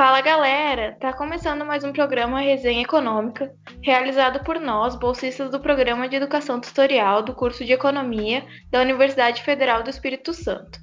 Fala 0.00 0.22
galera! 0.22 0.96
Tá 0.98 1.12
começando 1.12 1.62
mais 1.62 1.84
um 1.84 1.92
programa 1.92 2.40
Resenha 2.40 2.80
Econômica, 2.80 3.52
realizado 3.82 4.42
por 4.42 4.58
nós, 4.58 4.96
bolsistas 4.96 5.50
do 5.50 5.60
Programa 5.60 6.08
de 6.08 6.16
Educação 6.16 6.58
Tutorial 6.58 7.22
do 7.22 7.34
curso 7.34 7.66
de 7.66 7.74
Economia 7.74 8.42
da 8.70 8.80
Universidade 8.80 9.42
Federal 9.42 9.82
do 9.82 9.90
Espírito 9.90 10.32
Santo. 10.32 10.80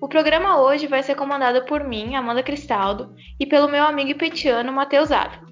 O 0.00 0.08
programa 0.08 0.62
hoje 0.62 0.86
vai 0.86 1.02
ser 1.02 1.14
comandado 1.14 1.66
por 1.66 1.84
mim, 1.84 2.14
Amanda 2.14 2.42
Cristaldo, 2.42 3.14
e 3.38 3.44
pelo 3.44 3.68
meu 3.68 3.84
amigo 3.84 4.18
petiano 4.18 4.72
Matheus 4.72 5.12
Ávila. 5.12 5.43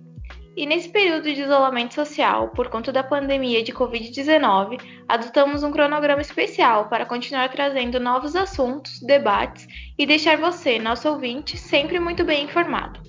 E 0.55 0.67
nesse 0.67 0.91
período 0.91 1.33
de 1.33 1.41
isolamento 1.41 1.95
social, 1.95 2.49
por 2.51 2.69
conta 2.69 2.93
da 2.93 3.03
pandemia 3.03 3.63
de 3.63 3.73
Covid-19, 3.73 4.79
adotamos 5.09 5.63
um 5.63 5.73
cronograma 5.73 6.21
especial 6.21 6.89
para 6.89 7.07
continuar 7.07 7.49
trazendo 7.49 7.99
novos 7.99 8.37
assuntos, 8.37 9.01
debates 9.01 9.67
e 9.99 10.05
deixar 10.05 10.37
você, 10.37 10.79
nosso 10.79 11.09
ouvinte, 11.09 11.57
sempre 11.57 11.99
muito 11.99 12.23
bem 12.23 12.45
informado. 12.45 13.01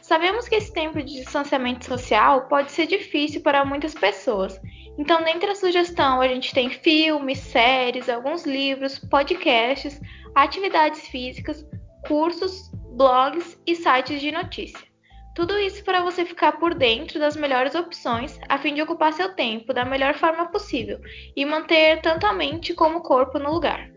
Sabemos 0.00 0.48
que 0.48 0.54
esse 0.54 0.72
tempo 0.72 1.02
de 1.02 1.16
distanciamento 1.16 1.84
social 1.84 2.48
pode 2.48 2.72
ser 2.72 2.86
difícil 2.86 3.42
para 3.42 3.66
muitas 3.66 3.92
pessoas 3.92 4.58
então, 4.96 5.22
dentre 5.24 5.50
a 5.50 5.54
sugestão, 5.54 6.20
a 6.20 6.28
gente 6.28 6.54
tem 6.54 6.70
filmes, 6.70 7.38
séries, 7.38 8.08
alguns 8.08 8.44
livros, 8.44 8.98
podcasts, 8.98 10.00
atividades 10.34 11.08
físicas, 11.08 11.66
cursos, 12.06 12.70
blogs 12.96 13.60
e 13.66 13.74
sites 13.74 14.20
de 14.20 14.30
notícia. 14.30 14.94
Tudo 15.34 15.58
isso 15.58 15.82
para 15.82 16.00
você 16.00 16.24
ficar 16.24 16.52
por 16.52 16.74
dentro 16.74 17.18
das 17.18 17.34
melhores 17.34 17.74
opções, 17.74 18.38
a 18.48 18.56
fim 18.56 18.72
de 18.72 18.82
ocupar 18.82 19.12
seu 19.12 19.34
tempo 19.34 19.74
da 19.74 19.84
melhor 19.84 20.14
forma 20.14 20.46
possível 20.46 21.00
e 21.34 21.44
manter 21.44 22.00
tanto 22.00 22.24
a 22.24 22.32
mente 22.32 22.72
como 22.72 22.98
o 22.98 23.02
corpo 23.02 23.40
no 23.40 23.50
lugar. 23.50 23.90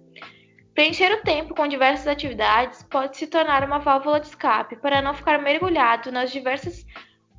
Preencher 0.74 1.12
o 1.14 1.24
tempo 1.24 1.54
com 1.54 1.68
diversas 1.68 2.08
atividades 2.08 2.82
pode 2.84 3.18
se 3.18 3.28
tornar 3.28 3.64
uma 3.64 3.78
válvula 3.78 4.20
de 4.20 4.28
escape 4.28 4.78
para 4.78 5.02
não 5.02 5.14
ficar 5.14 5.40
mergulhado 5.40 6.12
nas 6.12 6.32
diversas 6.32 6.84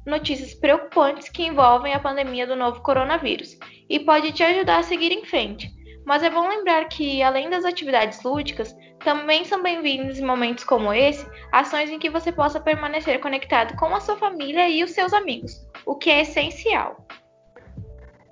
notícias 0.09 0.55
preocupantes 0.55 1.29
que 1.29 1.47
envolvem 1.47 1.95
a 1.95 2.01
pandemia 2.01 2.47
do 2.47 2.57
novo 2.57 2.81
coronavírus 2.81 3.57
e 3.89 4.01
pode 4.01 4.33
te 4.33 4.43
ajudar 4.43 4.79
a 4.79 4.83
seguir 4.83 5.13
em 5.13 5.25
frente. 5.25 5.71
Mas 6.05 6.23
é 6.23 6.31
bom 6.31 6.49
lembrar 6.49 6.87
que, 6.87 7.23
além 7.23 7.51
das 7.51 7.65
atividades 7.67 8.23
lúdicas, 8.23 8.75
também 9.05 9.45
são 9.45 9.63
bem-vindos 9.63 10.19
em 10.19 10.25
momentos 10.25 10.65
como 10.65 10.93
esse 10.93 11.27
ações 11.53 11.91
em 11.91 11.99
que 11.99 12.09
você 12.09 12.33
possa 12.33 12.59
permanecer 12.59 13.21
conectado 13.21 13.77
com 13.77 13.95
a 13.95 14.01
sua 14.01 14.17
família 14.17 14.69
e 14.69 14.83
os 14.83 14.93
seus 14.93 15.13
amigos, 15.13 15.69
o 15.85 15.95
que 15.95 16.11
é 16.11 16.23
essencial. 16.23 17.07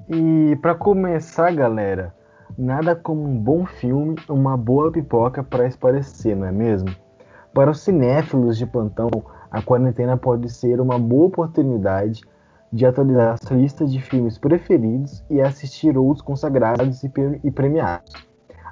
E 0.08 0.56
para 0.62 0.74
começar, 0.74 1.52
galera, 1.52 2.14
nada 2.56 2.96
como 2.96 3.28
um 3.28 3.36
bom 3.36 3.66
filme, 3.66 4.16
uma 4.28 4.56
boa 4.56 4.90
pipoca 4.90 5.42
para 5.42 5.66
esparecer, 5.66 6.34
não 6.34 6.46
é 6.46 6.52
mesmo? 6.52 6.88
Para 7.52 7.70
os 7.70 7.80
cinéfilos 7.80 8.56
de 8.56 8.66
plantão, 8.66 9.10
a 9.50 9.62
quarentena 9.62 10.16
pode 10.16 10.48
ser 10.48 10.80
uma 10.80 10.98
boa 10.98 11.26
oportunidade 11.26 12.22
de 12.72 12.84
atualizar 12.84 13.38
sua 13.42 13.56
lista 13.56 13.86
de 13.86 14.00
filmes 14.00 14.38
preferidos 14.38 15.24
e 15.30 15.40
assistir 15.40 15.96
outros 15.96 16.22
consagrados 16.22 17.02
e 17.04 17.50
premiados. 17.50 18.12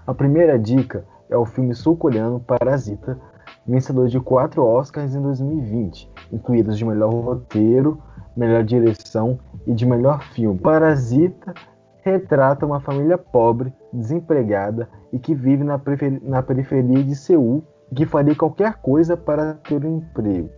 A 0.07 0.13
primeira 0.13 0.59
dica 0.59 1.05
é 1.31 1.37
o 1.37 1.47
filme 1.47 1.75
sul-coreano 1.75 2.41
Parasita, 2.41 3.19
vencedor 3.67 4.09
de 4.09 4.21
quatro 4.21 4.63
Oscars 4.63 5.15
em 5.15 5.23
2020, 5.23 6.11
incluídos 6.33 6.77
de 6.77 6.85
melhor 6.85 7.11
roteiro, 7.11 8.03
melhor 8.37 8.63
direção 8.65 9.39
e 9.67 9.73
de 9.73 9.87
melhor 9.87 10.23
filme. 10.33 10.59
Parasita 10.59 11.55
retrata 12.03 12.67
uma 12.67 12.81
família 12.81 13.17
pobre, 13.17 13.73
desempregada 13.93 14.89
e 15.13 15.19
que 15.19 15.35
vive 15.35 15.65
na, 15.65 15.81
na 16.23 16.43
periferia 16.43 17.03
de 17.03 17.15
Seul 17.15 17.65
que 17.95 18.05
faria 18.05 18.35
qualquer 18.35 18.75
coisa 18.75 19.17
para 19.17 19.55
ter 19.55 19.85
um 19.85 19.99
emprego. 19.99 20.51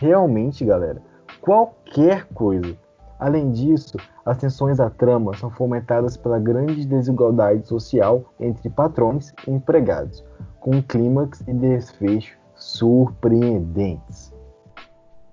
Realmente, 0.00 0.64
galera, 0.64 1.02
qualquer 1.40 2.26
coisa. 2.26 2.76
Além 3.18 3.50
disso, 3.50 3.96
as 4.24 4.38
tensões 4.38 4.78
da 4.78 4.88
trama 4.88 5.36
são 5.36 5.50
fomentadas 5.50 6.16
pela 6.16 6.38
grande 6.38 6.84
desigualdade 6.84 7.66
social 7.66 8.32
entre 8.38 8.70
patrões 8.70 9.32
e 9.46 9.50
empregados, 9.50 10.24
com 10.60 10.80
clímax 10.80 11.40
e 11.48 11.52
desfecho 11.52 12.38
surpreendentes. 12.54 14.32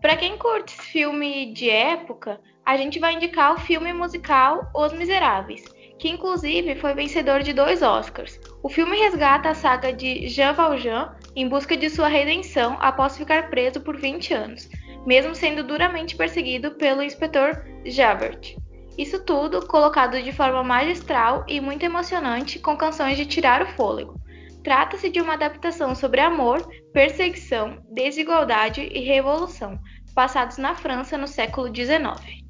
Para 0.02 0.18
quem 0.18 0.38
curte 0.38 0.76
filme 0.76 1.54
de 1.54 1.70
época, 1.70 2.40
a 2.66 2.76
gente 2.76 3.00
vai 3.00 3.14
indicar 3.14 3.54
o 3.54 3.60
filme 3.60 3.94
musical 3.94 4.68
Os 4.74 4.94
Miseráveis, 4.94 5.64
que 6.00 6.10
inclusive 6.10 6.76
foi 6.76 6.94
vencedor 6.96 7.42
de 7.42 7.54
dois 7.54 7.84
Oscars. 7.84 8.40
O 8.64 8.70
filme 8.70 8.98
resgata 8.98 9.50
a 9.50 9.56
saga 9.56 9.94
de 9.94 10.28
Jean 10.28 10.54
Valjean 10.54 11.16
em 11.36 11.48
busca 11.48 11.76
de 11.76 11.90
sua 11.90 12.08
redenção 12.08 12.78
após 12.80 13.18
ficar 13.18 13.50
preso 13.50 13.82
por 13.82 13.98
20 13.98 14.34
anos, 14.34 14.70
mesmo 15.06 15.36
sendo 15.36 15.64
duramente 15.64 16.16
perseguido 16.16 16.72
pelo 16.72 17.04
inspetor 17.04 17.66
Javert. 17.86 18.56
Isso 18.98 19.20
tudo 19.24 19.68
colocado 19.68 20.22
de 20.22 20.32
forma 20.32 20.64
magistral 20.64 21.44
e 21.48 21.60
muito 21.60 21.84
emocionante 21.84 22.60
com 22.60 22.78
canções 22.78 23.18
de 23.18 23.26
tirar 23.26 23.62
o 23.62 23.68
fôlego. 23.74 24.20
Trata-se 24.64 25.10
de 25.10 25.22
uma 25.22 25.34
adaptação 25.34 25.94
sobre 25.94 26.22
amor, 26.22 26.68
perseguição, 26.94 27.84
desigualdade 27.92 28.82
e 28.82 29.00
revolução, 29.02 29.78
passados 30.16 30.58
na 30.58 30.74
França 30.74 31.18
no 31.18 31.28
século 31.28 31.68
XIX. 31.68 32.46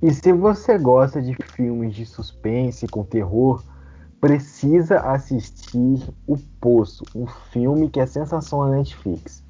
E 0.00 0.10
se 0.10 0.32
você 0.32 0.78
gosta 0.78 1.20
de 1.20 1.36
filmes 1.52 1.94
de 1.94 2.06
suspense 2.06 2.86
com 2.88 3.04
terror, 3.04 3.62
precisa 4.20 5.00
assistir 5.00 6.08
O 6.26 6.36
Poço, 6.60 7.04
um 7.14 7.26
filme 7.26 7.88
que 7.88 8.00
é 8.00 8.06
sensação 8.06 8.64
na 8.64 8.76
Netflix. 8.76 9.44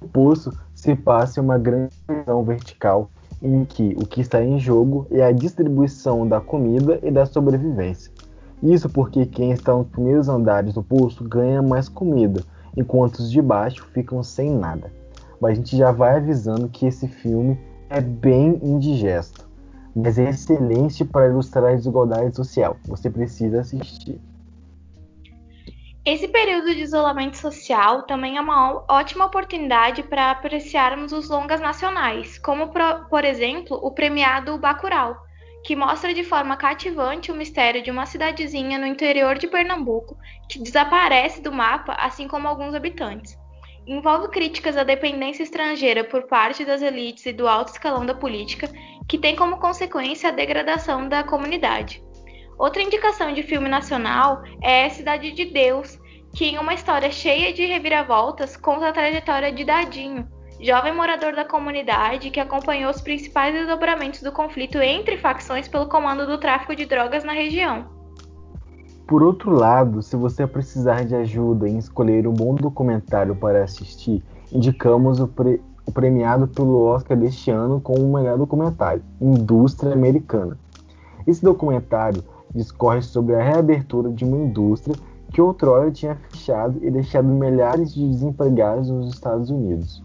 O 0.00 0.08
Poço 0.08 0.52
se 0.74 0.94
passa 0.94 1.40
em 1.40 1.42
uma 1.42 1.58
grande 1.58 1.94
visão 2.08 2.44
vertical 2.44 3.10
em 3.42 3.64
que 3.64 3.94
o 4.00 4.06
que 4.06 4.20
está 4.20 4.42
em 4.42 4.58
jogo 4.58 5.06
é 5.10 5.22
a 5.22 5.32
distribuição 5.32 6.26
da 6.26 6.40
comida 6.40 6.98
e 7.02 7.10
da 7.10 7.26
sobrevivência. 7.26 8.12
Isso 8.62 8.88
porque 8.88 9.26
quem 9.26 9.50
está 9.50 9.74
nos 9.74 9.88
primeiros 9.88 10.28
andares 10.28 10.74
do 10.74 10.82
poço 10.82 11.22
ganha 11.24 11.60
mais 11.60 11.88
comida, 11.88 12.42
enquanto 12.76 13.16
os 13.16 13.30
de 13.30 13.42
baixo 13.42 13.86
ficam 13.92 14.22
sem 14.22 14.50
nada. 14.50 14.90
Mas 15.40 15.52
a 15.52 15.54
gente 15.56 15.76
já 15.76 15.92
vai 15.92 16.16
avisando 16.16 16.68
que 16.68 16.86
esse 16.86 17.06
filme 17.06 17.58
é 17.90 18.00
bem 18.00 18.58
indigesto 18.62 19.43
mas 19.94 20.18
é 20.18 20.28
excelente 20.30 21.04
para 21.04 21.28
ilustrar 21.28 21.64
a 21.64 21.74
desigualdade 21.74 22.34
social. 22.34 22.76
Você 22.86 23.10
precisa 23.10 23.60
assistir. 23.60 24.20
Esse 26.04 26.28
período 26.28 26.74
de 26.74 26.82
isolamento 26.82 27.38
social 27.38 28.02
também 28.02 28.36
é 28.36 28.40
uma 28.40 28.84
ótima 28.88 29.24
oportunidade 29.24 30.02
para 30.02 30.30
apreciarmos 30.30 31.12
os 31.12 31.30
longas 31.30 31.60
nacionais, 31.60 32.38
como, 32.38 32.70
por 33.08 33.24
exemplo, 33.24 33.78
o 33.82 33.90
premiado 33.90 34.58
Bacurau, 34.58 35.16
que 35.64 35.74
mostra 35.74 36.12
de 36.12 36.22
forma 36.22 36.58
cativante 36.58 37.32
o 37.32 37.34
mistério 37.34 37.82
de 37.82 37.90
uma 37.90 38.04
cidadezinha 38.04 38.78
no 38.78 38.86
interior 38.86 39.38
de 39.38 39.46
Pernambuco 39.46 40.18
que 40.46 40.58
desaparece 40.58 41.40
do 41.40 41.50
mapa, 41.50 41.94
assim 41.94 42.28
como 42.28 42.46
alguns 42.46 42.74
habitantes 42.74 43.42
envolve 43.86 44.28
críticas 44.28 44.76
à 44.76 44.82
dependência 44.82 45.42
estrangeira 45.42 46.04
por 46.04 46.26
parte 46.26 46.64
das 46.64 46.82
elites 46.82 47.26
e 47.26 47.32
do 47.32 47.46
alto 47.46 47.72
escalão 47.72 48.06
da 48.06 48.14
política, 48.14 48.68
que 49.08 49.18
tem 49.18 49.36
como 49.36 49.58
consequência 49.58 50.28
a 50.28 50.32
degradação 50.32 51.08
da 51.08 51.22
comunidade. 51.22 52.02
Outra 52.58 52.82
indicação 52.82 53.32
de 53.32 53.42
filme 53.42 53.68
nacional 53.68 54.42
é 54.62 54.88
Cidade 54.88 55.32
de 55.32 55.44
Deus, 55.46 55.98
que 56.34 56.46
em 56.46 56.58
uma 56.58 56.74
história 56.74 57.10
cheia 57.10 57.52
de 57.52 57.64
reviravoltas 57.64 58.56
conta 58.56 58.88
a 58.88 58.92
trajetória 58.92 59.52
de 59.52 59.64
Dadinho, 59.64 60.28
jovem 60.60 60.92
morador 60.92 61.34
da 61.34 61.44
comunidade 61.44 62.30
que 62.30 62.40
acompanhou 62.40 62.90
os 62.90 63.00
principais 63.00 63.54
desdobramentos 63.54 64.22
do 64.22 64.32
conflito 64.32 64.78
entre 64.78 65.18
facções 65.18 65.68
pelo 65.68 65.88
comando 65.88 66.26
do 66.26 66.38
tráfico 66.38 66.74
de 66.74 66.86
drogas 66.86 67.24
na 67.24 67.32
região. 67.32 68.03
Por 69.14 69.22
outro 69.22 69.52
lado, 69.52 70.02
se 70.02 70.16
você 70.16 70.44
precisar 70.44 71.04
de 71.04 71.14
ajuda 71.14 71.68
em 71.68 71.78
escolher 71.78 72.26
um 72.26 72.32
bom 72.32 72.52
documentário 72.52 73.36
para 73.36 73.62
assistir, 73.62 74.20
indicamos 74.52 75.20
o, 75.20 75.28
pre 75.28 75.62
o 75.86 75.92
premiado 75.92 76.48
pelo 76.48 76.82
Oscar 76.82 77.16
deste 77.16 77.48
ano 77.48 77.80
com 77.80 77.94
o 77.94 78.12
melhor 78.12 78.36
documentário, 78.36 79.04
Indústria 79.20 79.92
Americana. 79.92 80.58
Esse 81.24 81.44
documentário 81.44 82.24
discorre 82.52 83.02
sobre 83.02 83.36
a 83.36 83.40
reabertura 83.40 84.10
de 84.10 84.24
uma 84.24 84.36
indústria 84.36 84.96
que 85.32 85.40
outrora 85.40 85.92
tinha 85.92 86.16
fechado 86.16 86.80
e 86.82 86.90
deixado 86.90 87.28
milhares 87.28 87.94
de 87.94 88.08
desempregados 88.08 88.90
nos 88.90 89.14
Estados 89.14 89.48
Unidos. 89.48 90.02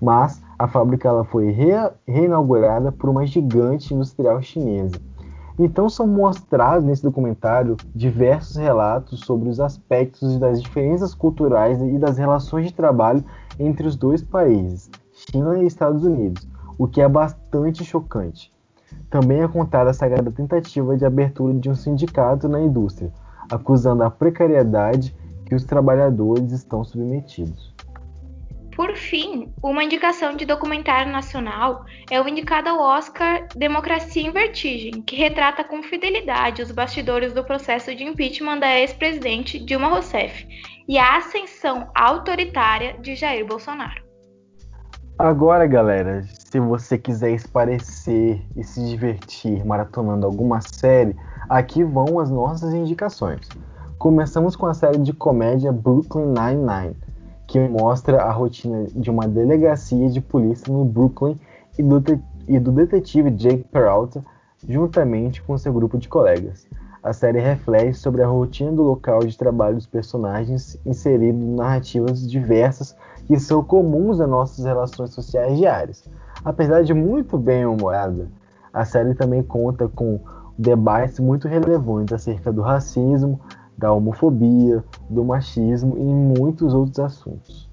Mas 0.00 0.40
a 0.58 0.66
fábrica 0.66 1.06
ela 1.06 1.24
foi 1.24 1.50
re 1.50 1.72
reinaugurada 2.08 2.90
por 2.90 3.10
uma 3.10 3.26
gigante 3.26 3.92
industrial 3.92 4.40
chinesa 4.40 5.11
então 5.58 5.88
são 5.88 6.06
mostrados 6.06 6.84
nesse 6.84 7.02
documentário 7.02 7.76
diversos 7.94 8.56
relatos 8.56 9.20
sobre 9.20 9.48
os 9.48 9.60
aspectos 9.60 10.38
das 10.38 10.62
diferenças 10.62 11.14
culturais 11.14 11.80
e 11.80 11.98
das 11.98 12.16
relações 12.18 12.66
de 12.66 12.74
trabalho 12.74 13.24
entre 13.58 13.86
os 13.86 13.96
dois 13.96 14.22
países, 14.22 14.90
China 15.12 15.58
e 15.58 15.66
Estados 15.66 16.04
Unidos, 16.04 16.48
o 16.78 16.88
que 16.88 17.00
é 17.00 17.08
bastante 17.08 17.84
chocante. 17.84 18.52
Também 19.10 19.42
é 19.42 19.48
contada 19.48 19.90
a 19.90 19.94
sagrada 19.94 20.30
tentativa 20.30 20.96
de 20.96 21.04
abertura 21.04 21.54
de 21.54 21.68
um 21.68 21.74
sindicato 21.74 22.48
na 22.48 22.60
indústria, 22.60 23.12
acusando 23.50 24.02
a 24.02 24.10
precariedade 24.10 25.14
que 25.44 25.54
os 25.54 25.64
trabalhadores 25.64 26.50
estão 26.50 26.82
submetidos. 26.82 27.74
Por 28.74 28.96
fim, 28.96 29.52
uma 29.62 29.84
indicação 29.84 30.34
de 30.34 30.46
documentário 30.46 31.12
nacional 31.12 31.84
é 32.10 32.18
o 32.18 32.26
indicado 32.26 32.70
ao 32.70 32.80
Oscar 32.80 33.46
Democracia 33.54 34.22
em 34.22 34.30
Vertigem, 34.30 35.02
que 35.02 35.14
retrata 35.14 35.62
com 35.62 35.82
fidelidade 35.82 36.62
os 36.62 36.70
bastidores 36.70 37.34
do 37.34 37.44
processo 37.44 37.94
de 37.94 38.02
impeachment 38.02 38.58
da 38.60 38.74
ex-presidente 38.80 39.58
Dilma 39.58 39.88
Rousseff 39.88 40.48
e 40.88 40.96
a 40.96 41.18
ascensão 41.18 41.86
autoritária 41.94 42.96
de 42.98 43.14
Jair 43.14 43.46
Bolsonaro. 43.46 44.02
Agora, 45.18 45.66
galera, 45.66 46.22
se 46.22 46.58
você 46.58 46.96
quiser 46.96 47.32
esparecer 47.32 48.40
e 48.56 48.64
se 48.64 48.82
divertir 48.88 49.64
maratonando 49.66 50.24
alguma 50.24 50.62
série, 50.62 51.14
aqui 51.46 51.84
vão 51.84 52.18
as 52.18 52.30
nossas 52.30 52.72
indicações. 52.72 53.46
Começamos 53.98 54.56
com 54.56 54.64
a 54.64 54.72
série 54.72 54.98
de 54.98 55.12
comédia 55.12 55.70
Brooklyn 55.70 56.32
Nine-Nine 56.32 56.96
que 57.52 57.60
mostra 57.68 58.22
a 58.22 58.32
rotina 58.32 58.86
de 58.96 59.10
uma 59.10 59.28
delegacia 59.28 60.08
de 60.08 60.22
polícia 60.22 60.72
no 60.72 60.86
Brooklyn 60.86 61.38
e 61.78 61.82
do, 61.82 62.02
e 62.48 62.58
do 62.58 62.72
detetive 62.72 63.30
Jake 63.30 63.64
Peralta, 63.64 64.24
juntamente 64.66 65.42
com 65.42 65.58
seu 65.58 65.70
grupo 65.70 65.98
de 65.98 66.08
colegas. 66.08 66.66
A 67.02 67.12
série 67.12 67.40
reflete 67.40 67.98
sobre 67.98 68.22
a 68.22 68.26
rotina 68.26 68.72
do 68.72 68.82
local 68.82 69.20
de 69.20 69.36
trabalho 69.36 69.74
dos 69.74 69.86
personagens, 69.86 70.80
inserindo 70.86 71.44
narrativas 71.44 72.26
diversas 72.26 72.96
que 73.26 73.38
são 73.38 73.62
comuns 73.62 74.18
às 74.18 74.30
nossas 74.30 74.64
relações 74.64 75.10
sociais 75.10 75.58
diárias. 75.58 76.08
Apesar 76.42 76.82
de 76.82 76.94
muito 76.94 77.36
bem 77.36 77.66
humorada, 77.66 78.30
a 78.72 78.86
série 78.86 79.14
também 79.14 79.42
conta 79.42 79.86
com 79.88 80.18
debates 80.56 81.20
muito 81.20 81.46
relevantes 81.48 82.14
acerca 82.14 82.50
do 82.50 82.62
racismo, 82.62 83.38
da 83.82 83.92
homofobia, 83.92 84.82
do 85.10 85.24
machismo 85.24 85.98
e 85.98 86.38
muitos 86.38 86.72
outros 86.72 87.00
assuntos. 87.00 87.68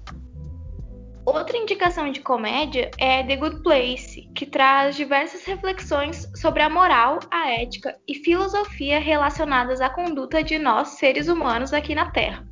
Outra 1.24 1.56
indicação 1.56 2.10
de 2.10 2.20
comédia 2.20 2.90
é 2.98 3.22
The 3.22 3.36
Good 3.36 3.62
Place, 3.62 4.28
que 4.34 4.44
traz 4.44 4.96
diversas 4.96 5.44
reflexões 5.44 6.28
sobre 6.34 6.62
a 6.62 6.68
moral, 6.68 7.20
a 7.30 7.52
ética 7.52 7.96
e 8.08 8.16
filosofia 8.16 8.98
relacionadas 8.98 9.80
à 9.80 9.88
conduta 9.88 10.42
de 10.42 10.58
nós, 10.58 10.88
seres 10.88 11.28
humanos, 11.28 11.72
aqui 11.72 11.94
na 11.94 12.10
Terra. 12.10 12.44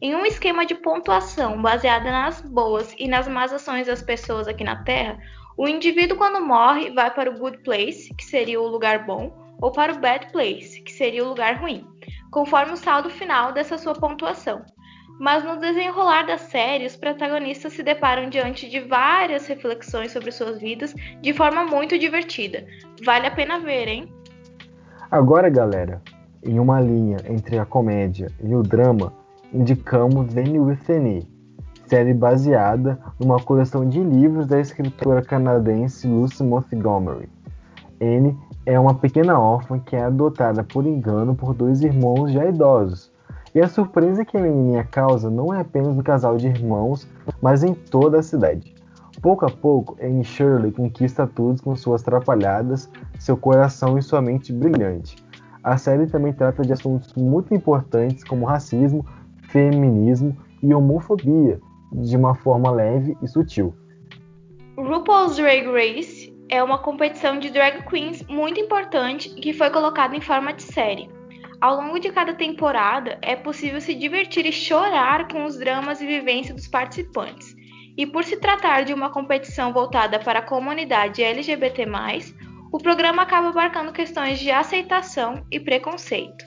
Em 0.00 0.14
um 0.14 0.24
esquema 0.24 0.64
de 0.64 0.74
pontuação 0.74 1.60
baseada 1.60 2.10
nas 2.10 2.40
boas 2.40 2.94
e 2.98 3.06
nas 3.06 3.28
más 3.28 3.52
ações 3.52 3.86
das 3.86 4.00
pessoas 4.00 4.48
aqui 4.48 4.64
na 4.64 4.82
Terra, 4.84 5.18
o 5.58 5.68
indivíduo, 5.68 6.16
quando 6.16 6.40
morre, 6.40 6.90
vai 6.92 7.12
para 7.12 7.30
o 7.30 7.38
Good 7.38 7.58
Place, 7.58 8.14
que 8.14 8.24
seria 8.24 8.58
o 8.58 8.66
lugar 8.66 9.04
bom, 9.04 9.41
ou 9.62 9.70
para 9.70 9.94
o 9.94 9.98
Bad 9.98 10.30
Place, 10.32 10.82
que 10.82 10.92
seria 10.92 11.24
o 11.24 11.28
lugar 11.28 11.56
ruim 11.56 11.86
conforme 12.32 12.72
o 12.72 12.76
saldo 12.76 13.10
final 13.10 13.52
dessa 13.52 13.78
sua 13.78 13.94
pontuação. 13.94 14.62
Mas 15.20 15.44
no 15.44 15.60
desenrolar 15.60 16.26
da 16.26 16.38
série, 16.38 16.86
os 16.86 16.96
protagonistas 16.96 17.74
se 17.74 17.82
deparam 17.82 18.28
diante 18.28 18.68
de 18.68 18.80
várias 18.80 19.46
reflexões 19.46 20.10
sobre 20.10 20.32
suas 20.32 20.58
vidas 20.58 20.94
de 21.20 21.32
forma 21.32 21.64
muito 21.64 21.96
divertida. 21.98 22.66
Vale 23.04 23.26
a 23.26 23.30
pena 23.30 23.60
ver, 23.60 23.86
hein? 23.86 24.12
Agora, 25.10 25.48
galera, 25.50 26.02
em 26.42 26.58
uma 26.58 26.80
linha 26.80 27.18
entre 27.28 27.58
a 27.58 27.66
comédia 27.66 28.28
e 28.42 28.54
o 28.54 28.62
drama, 28.62 29.12
indicamos 29.52 30.34
Annie 30.34 30.58
with 30.58 30.78
Annie, 30.88 31.28
série 31.86 32.14
baseada 32.14 32.98
numa 33.20 33.38
coleção 33.38 33.86
de 33.86 34.00
livros 34.00 34.46
da 34.46 34.58
escritora 34.58 35.22
canadense 35.22 36.08
Lucy 36.08 36.42
Montgomery. 36.42 37.28
Anne 38.00 38.36
é 38.64 38.78
uma 38.78 38.94
pequena 38.94 39.38
órfã 39.38 39.78
que 39.78 39.96
é 39.96 40.04
adotada 40.04 40.62
por 40.62 40.86
engano 40.86 41.34
por 41.34 41.54
dois 41.54 41.82
irmãos 41.82 42.30
já 42.32 42.46
idosos. 42.46 43.10
E 43.54 43.60
a 43.60 43.68
surpresa 43.68 44.24
que 44.24 44.36
a 44.36 44.40
menininha 44.40 44.84
causa 44.84 45.28
não 45.28 45.52
é 45.52 45.60
apenas 45.60 45.94
no 45.94 46.02
casal 46.02 46.36
de 46.36 46.46
irmãos, 46.46 47.06
mas 47.40 47.62
em 47.62 47.74
toda 47.74 48.20
a 48.20 48.22
cidade. 48.22 48.74
Pouco 49.20 49.44
a 49.44 49.50
pouco, 49.50 49.96
Anne 50.02 50.24
Shirley 50.24 50.72
conquista 50.72 51.26
todos 51.26 51.60
com 51.60 51.76
suas 51.76 52.02
atrapalhadas, 52.02 52.88
seu 53.18 53.36
coração 53.36 53.98
e 53.98 54.02
sua 54.02 54.22
mente 54.22 54.52
brilhante. 54.52 55.16
A 55.62 55.76
série 55.76 56.06
também 56.06 56.32
trata 56.32 56.62
de 56.62 56.72
assuntos 56.72 57.14
muito 57.14 57.54
importantes 57.54 58.24
como 58.24 58.46
racismo, 58.46 59.04
feminismo 59.48 60.36
e 60.62 60.72
homofobia, 60.72 61.60
de 61.92 62.16
uma 62.16 62.34
forma 62.34 62.70
leve 62.70 63.16
e 63.22 63.28
sutil. 63.28 63.74
RuPaul's 64.76 65.36
Drag 65.36 65.66
Race 65.66 66.21
é 66.52 66.62
uma 66.62 66.76
competição 66.76 67.38
de 67.38 67.48
drag 67.48 67.82
queens 67.88 68.22
muito 68.28 68.60
importante 68.60 69.30
que 69.30 69.54
foi 69.54 69.70
colocada 69.70 70.14
em 70.14 70.20
forma 70.20 70.52
de 70.52 70.62
série. 70.62 71.08
Ao 71.58 71.76
longo 71.76 71.98
de 71.98 72.12
cada 72.12 72.34
temporada, 72.34 73.18
é 73.22 73.34
possível 73.34 73.80
se 73.80 73.94
divertir 73.94 74.44
e 74.44 74.52
chorar 74.52 75.28
com 75.28 75.46
os 75.46 75.58
dramas 75.58 76.02
e 76.02 76.06
vivências 76.06 76.54
dos 76.54 76.68
participantes. 76.68 77.56
E 77.96 78.06
por 78.06 78.22
se 78.22 78.36
tratar 78.36 78.84
de 78.84 78.92
uma 78.92 79.08
competição 79.08 79.72
voltada 79.72 80.18
para 80.18 80.40
a 80.40 80.42
comunidade 80.46 81.22
LGBT, 81.22 81.86
o 82.70 82.76
programa 82.76 83.22
acaba 83.22 83.48
abarcando 83.48 83.90
questões 83.90 84.38
de 84.38 84.50
aceitação 84.50 85.46
e 85.50 85.58
preconceito. 85.58 86.44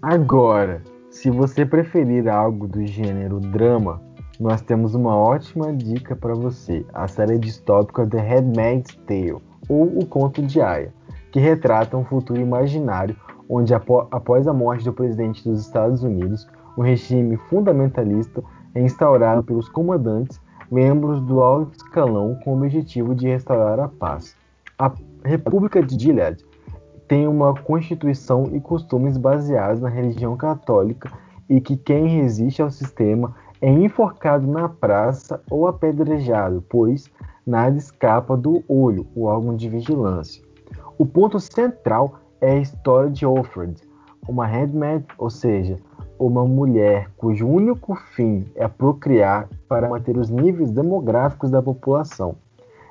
Agora, 0.00 0.84
se 1.10 1.30
você 1.30 1.66
preferir 1.66 2.28
algo 2.28 2.68
do 2.68 2.86
gênero 2.86 3.40
drama, 3.40 4.00
nós 4.40 4.62
temos 4.62 4.94
uma 4.94 5.14
ótima 5.14 5.70
dica 5.70 6.16
para 6.16 6.34
você: 6.34 6.84
a 6.94 7.06
série 7.06 7.38
distópica 7.38 8.06
The 8.06 8.18
Handmaid's 8.18 8.96
Tale, 9.06 9.36
ou 9.68 9.98
O 9.98 10.06
Conto 10.06 10.42
de 10.42 10.62
Aya, 10.62 10.94
que 11.30 11.38
retrata 11.38 11.96
um 11.96 12.04
futuro 12.04 12.40
imaginário 12.40 13.14
onde, 13.46 13.74
após 13.74 14.48
a 14.48 14.52
morte 14.54 14.84
do 14.84 14.92
presidente 14.94 15.44
dos 15.44 15.60
Estados 15.60 16.02
Unidos, 16.02 16.48
um 16.78 16.82
regime 16.82 17.36
fundamentalista 17.36 18.42
é 18.74 18.80
instaurado 18.80 19.42
pelos 19.42 19.68
comandantes, 19.68 20.40
membros 20.70 21.20
do 21.20 21.40
alto 21.40 21.76
escalão, 21.76 22.38
com 22.42 22.54
o 22.54 22.56
objetivo 22.56 23.14
de 23.14 23.26
restaurar 23.26 23.78
a 23.78 23.88
paz. 23.88 24.36
A 24.78 24.90
República 25.24 25.82
de 25.82 26.00
Gilead 26.02 26.42
tem 27.06 27.26
uma 27.26 27.52
constituição 27.52 28.44
e 28.52 28.60
costumes 28.60 29.18
baseados 29.18 29.80
na 29.80 29.88
religião 29.88 30.36
católica 30.36 31.10
e 31.48 31.60
que 31.60 31.76
quem 31.76 32.06
resiste 32.06 32.62
ao 32.62 32.70
sistema 32.70 33.34
é 33.60 33.70
enforcado 33.70 34.46
na 34.46 34.68
praça 34.68 35.40
ou 35.50 35.66
apedrejado, 35.66 36.64
pois 36.68 37.10
nada 37.46 37.76
escapa 37.76 38.36
do 38.36 38.62
olho, 38.68 39.06
o 39.14 39.24
órgão 39.24 39.54
de 39.54 39.68
vigilância. 39.68 40.42
O 40.96 41.04
ponto 41.04 41.38
central 41.38 42.14
é 42.40 42.52
a 42.52 42.58
história 42.58 43.10
de 43.10 43.24
Alfred, 43.24 43.76
uma 44.28 44.46
handmaid, 44.46 45.04
ou 45.18 45.28
seja, 45.28 45.76
uma 46.18 46.44
mulher 46.44 47.10
cujo 47.16 47.46
único 47.46 47.94
fim 47.94 48.46
é 48.54 48.68
procriar 48.68 49.48
para 49.68 49.88
manter 49.88 50.16
os 50.16 50.28
níveis 50.28 50.70
demográficos 50.70 51.50
da 51.50 51.62
população. 51.62 52.36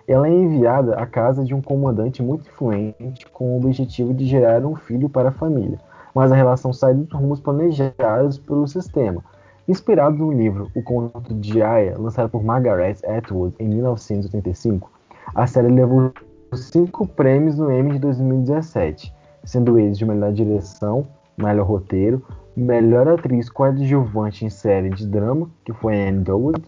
Ela 0.08 0.28
é 0.28 0.32
enviada 0.32 0.96
à 0.96 1.06
casa 1.06 1.44
de 1.44 1.54
um 1.54 1.62
comandante 1.62 2.24
muito 2.24 2.50
influente 2.50 3.28
com 3.32 3.54
o 3.54 3.58
objetivo 3.58 4.14
de 4.14 4.26
gerar 4.26 4.66
um 4.66 4.76
filho 4.76 5.08
para 5.08 5.30
a 5.30 5.32
família, 5.32 5.78
mas 6.14 6.32
a 6.32 6.36
relação 6.36 6.74
sai 6.74 6.96
dos 6.96 7.12
rumos 7.12 7.40
planejados 7.40 8.40
pelo 8.40 8.68
sistema, 8.68 9.24
Inspirado 9.70 10.18
no 10.18 10.34
livro 10.34 10.70
O 10.76 10.84
Conto 10.84 11.34
de 11.34 11.62
Aya, 11.62 11.98
lançado 11.98 12.30
por 12.30 12.44
Margaret 12.44 12.98
Atwood 13.08 13.56
em 13.60 13.70
1985, 13.70 14.92
a 15.34 15.48
série 15.48 15.70
levou 15.70 16.12
cinco 16.54 17.08
prêmios 17.08 17.58
no 17.58 17.72
Emmy 17.72 17.94
de 17.94 18.00
2017, 18.00 19.14
sendo 19.46 19.80
eles 19.80 19.98
de 19.98 20.06
melhor 20.06 20.34
direção, 20.34 21.08
melhor 21.38 21.66
roteiro, 21.66 22.22
Melhor 22.60 23.08
atriz 23.08 23.50
coadjuvante 23.50 24.44
em 24.44 24.50
série 24.50 24.90
de 24.90 25.08
drama, 25.08 25.50
que 25.64 25.72
foi 25.72 25.96
Anne 25.96 26.26
Dowd. 26.26 26.62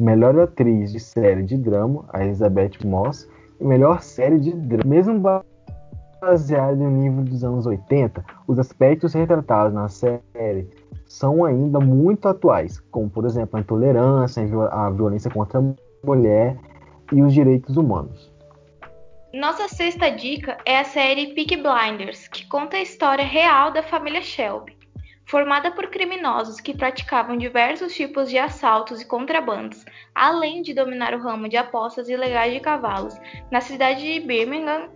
Melhor 0.00 0.38
atriz 0.38 0.90
de 0.90 0.98
série 0.98 1.42
de 1.42 1.58
drama, 1.58 2.06
a 2.10 2.24
Elizabeth 2.24 2.78
Moss. 2.82 3.28
E 3.60 3.64
melhor 3.64 4.00
série 4.00 4.40
de 4.40 4.52
drama. 4.52 4.84
Mesmo 4.86 5.20
baseado 6.18 6.78
no 6.78 6.90
nível 6.90 7.24
dos 7.24 7.44
anos 7.44 7.66
80, 7.66 8.24
os 8.48 8.58
aspectos 8.58 9.12
retratados 9.12 9.74
na 9.74 9.86
série 9.90 10.66
são 11.14 11.44
ainda 11.44 11.78
muito 11.78 12.26
atuais, 12.26 12.80
como 12.90 13.08
por 13.08 13.24
exemplo 13.24 13.56
a 13.56 13.60
intolerância, 13.60 14.42
a 14.72 14.90
violência 14.90 15.30
contra 15.30 15.60
a 15.60 15.74
mulher 16.04 16.58
e 17.12 17.22
os 17.22 17.32
direitos 17.32 17.76
humanos. 17.76 18.32
Nossa 19.32 19.68
sexta 19.68 20.10
dica 20.10 20.58
é 20.66 20.78
a 20.78 20.84
série 20.84 21.32
Peaky 21.34 21.56
Blinders, 21.56 22.26
que 22.26 22.46
conta 22.48 22.76
a 22.76 22.82
história 22.82 23.24
real 23.24 23.70
da 23.70 23.82
família 23.82 24.20
Shelby. 24.20 24.76
Formada 25.26 25.70
por 25.70 25.86
criminosos 25.86 26.60
que 26.60 26.76
praticavam 26.76 27.36
diversos 27.36 27.94
tipos 27.94 28.28
de 28.28 28.36
assaltos 28.36 29.00
e 29.00 29.06
contrabandos, 29.06 29.84
além 30.14 30.62
de 30.62 30.74
dominar 30.74 31.14
o 31.14 31.22
ramo 31.22 31.48
de 31.48 31.56
apostas 31.56 32.08
ilegais 32.08 32.52
de 32.52 32.60
cavalos 32.60 33.16
na 33.52 33.60
cidade 33.60 34.02
de 34.02 34.20
Birmingham, 34.20 34.88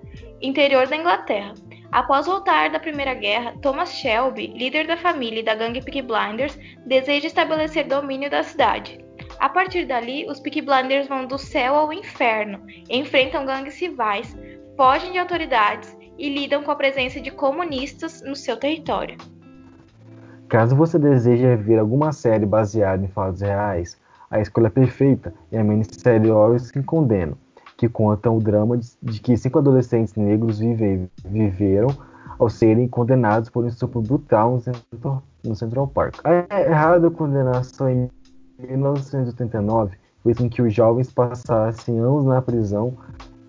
interior 0.42 0.86
da 0.88 0.96
Inglaterra. 0.96 1.54
Após 1.90 2.26
voltar 2.26 2.70
da 2.70 2.78
Primeira 2.78 3.14
Guerra, 3.14 3.54
Thomas 3.62 3.94
Shelby, 3.94 4.48
líder 4.48 4.86
da 4.86 4.96
família 4.96 5.40
e 5.40 5.44
da 5.44 5.54
gangue 5.54 5.82
Peaky 5.82 6.02
Blinders, 6.02 6.58
deseja 6.86 7.26
estabelecer 7.26 7.86
domínio 7.86 8.30
da 8.30 8.42
cidade. 8.42 9.02
A 9.40 9.48
partir 9.48 9.86
dali, 9.86 10.26
os 10.28 10.38
Peaky 10.38 10.60
Blinders 10.60 11.08
vão 11.08 11.26
do 11.26 11.38
céu 11.38 11.74
ao 11.74 11.92
inferno, 11.92 12.60
enfrentam 12.90 13.46
gangues 13.46 13.80
rivais, 13.80 14.36
fogem 14.76 15.12
de 15.12 15.18
autoridades 15.18 15.96
e 16.18 16.28
lidam 16.28 16.62
com 16.62 16.70
a 16.70 16.76
presença 16.76 17.20
de 17.20 17.30
comunistas 17.30 18.20
no 18.22 18.36
seu 18.36 18.58
território. 18.58 19.16
Caso 20.46 20.76
você 20.76 20.98
deseje 20.98 21.56
ver 21.56 21.78
alguma 21.78 22.12
série 22.12 22.44
baseada 22.44 23.02
em 23.02 23.08
fatos 23.08 23.40
reais, 23.40 23.98
a 24.30 24.40
escolha 24.40 24.68
perfeita 24.68 25.32
é 25.50 25.58
a 25.58 25.64
minissérie 25.64 26.30
Horrors 26.30 26.70
que 26.70 26.82
Condeno, 26.82 27.38
que 27.78 27.88
conta 27.88 28.28
o 28.28 28.40
drama 28.40 28.76
de, 28.76 29.20
que 29.20 29.36
cinco 29.36 29.60
adolescentes 29.60 30.16
negros 30.16 30.58
vive, 30.58 31.08
viveram 31.24 31.88
ao 32.36 32.50
serem 32.50 32.88
condenados 32.88 33.48
por 33.48 33.64
um 33.64 33.68
estupro 33.68 34.02
brutal 34.02 34.54
no 34.54 34.60
Central, 34.60 35.22
no 35.44 35.54
Central 35.54 35.86
Park. 35.86 36.16
A 36.24 36.60
errada 36.60 37.08
condenação 37.08 37.88
em 37.88 38.10
1989 38.58 39.96
fez 40.24 40.38
com 40.38 40.50
que 40.50 40.60
os 40.60 40.74
jovens 40.74 41.12
passassem 41.12 42.00
anos 42.00 42.24
na 42.24 42.42
prisão 42.42 42.94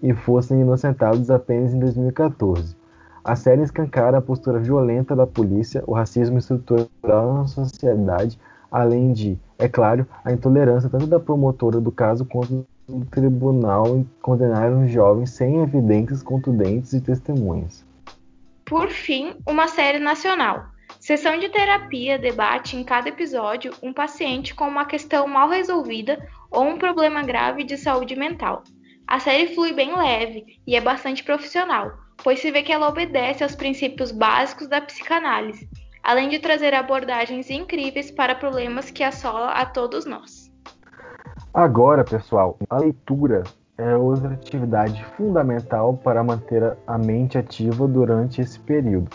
e 0.01 0.13
fossem 0.13 0.61
inocentados 0.61 1.31
apenas 1.31 1.73
em 1.73 1.79
2014. 1.79 2.77
A 3.23 3.35
série 3.35 3.63
escancara 3.63 4.19
a 4.19 4.21
postura 4.21 4.59
violenta 4.59 5.15
da 5.15 5.25
polícia, 5.25 5.83
o 5.87 5.93
racismo 5.93 6.37
estrutural 6.37 7.33
na 7.33 7.47
sociedade, 7.47 8.39
além 8.71 9.11
de, 9.11 9.39
é 9.57 9.67
claro, 9.67 10.05
a 10.23 10.31
intolerância 10.31 10.87
tanto 10.87 11.07
da 11.07 11.19
promotora 11.19 11.81
do 11.81 11.91
caso 11.91 12.25
quanto 12.25 12.65
do 12.89 13.05
tribunal 13.05 13.97
em 13.97 14.09
condenar 14.21 14.71
os 14.71 14.91
jovens 14.91 15.29
sem 15.31 15.61
evidências 15.61 16.23
contundentes 16.23 16.93
e 16.93 17.01
testemunhas. 17.01 17.85
Por 18.65 18.89
fim, 18.89 19.35
uma 19.47 19.67
série 19.67 19.99
nacional. 19.99 20.65
Sessão 20.99 21.39
de 21.39 21.49
terapia 21.49 22.17
debate 22.17 22.75
em 22.75 22.83
cada 22.83 23.09
episódio 23.09 23.71
um 23.81 23.93
paciente 23.93 24.55
com 24.55 24.67
uma 24.67 24.85
questão 24.85 25.27
mal 25.27 25.47
resolvida 25.47 26.19
ou 26.51 26.63
um 26.63 26.77
problema 26.77 27.21
grave 27.21 27.63
de 27.63 27.77
saúde 27.77 28.15
mental. 28.15 28.63
A 29.07 29.19
série 29.19 29.53
flui 29.53 29.71
bem 29.71 29.95
leve 29.95 30.59
e 30.67 30.75
é 30.75 30.81
bastante 30.81 31.23
profissional, 31.23 31.91
pois 32.23 32.39
se 32.39 32.51
vê 32.51 32.63
que 32.63 32.71
ela 32.71 32.89
obedece 32.89 33.43
aos 33.43 33.55
princípios 33.55 34.11
básicos 34.11 34.67
da 34.67 34.81
psicanálise, 34.81 35.69
além 36.03 36.29
de 36.29 36.39
trazer 36.39 36.73
abordagens 36.73 37.49
incríveis 37.49 38.11
para 38.11 38.35
problemas 38.35 38.91
que 38.91 39.03
assolam 39.03 39.49
a 39.49 39.65
todos 39.65 40.05
nós. 40.05 40.48
Agora, 41.53 42.03
pessoal, 42.03 42.57
a 42.69 42.77
leitura 42.77 43.43
é 43.77 43.95
outra 43.95 44.33
atividade 44.33 45.03
fundamental 45.17 45.95
para 45.95 46.23
manter 46.23 46.77
a 46.85 46.97
mente 46.97 47.37
ativa 47.37 47.87
durante 47.87 48.41
esse 48.41 48.59
período 48.59 49.09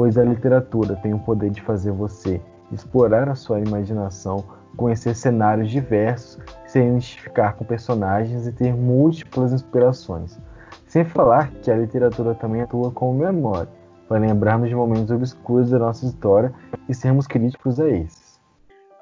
pois 0.00 0.16
a 0.16 0.24
literatura 0.24 0.96
tem 0.96 1.12
o 1.12 1.18
poder 1.18 1.50
de 1.50 1.60
fazer 1.60 1.92
você 1.92 2.40
explorar 2.72 3.28
a 3.28 3.34
sua 3.34 3.60
imaginação, 3.60 4.42
conhecer 4.74 5.14
cenários 5.14 5.70
diversos, 5.70 6.38
se 6.66 6.78
identificar 6.78 7.52
com 7.52 7.66
personagens 7.66 8.46
e 8.46 8.52
ter 8.52 8.74
múltiplas 8.74 9.52
inspirações. 9.52 10.38
Sem 10.86 11.04
falar 11.04 11.50
que 11.50 11.70
a 11.70 11.76
literatura 11.76 12.34
também 12.34 12.62
atua 12.62 12.90
como 12.90 13.18
memória, 13.18 13.68
para 14.08 14.18
lembrarmos 14.18 14.70
de 14.70 14.74
momentos 14.74 15.10
obscuros 15.10 15.68
da 15.68 15.78
nossa 15.78 16.06
história 16.06 16.50
e 16.88 16.94
sermos 16.94 17.26
críticos 17.26 17.78
a 17.78 17.86
esses. 17.86 18.19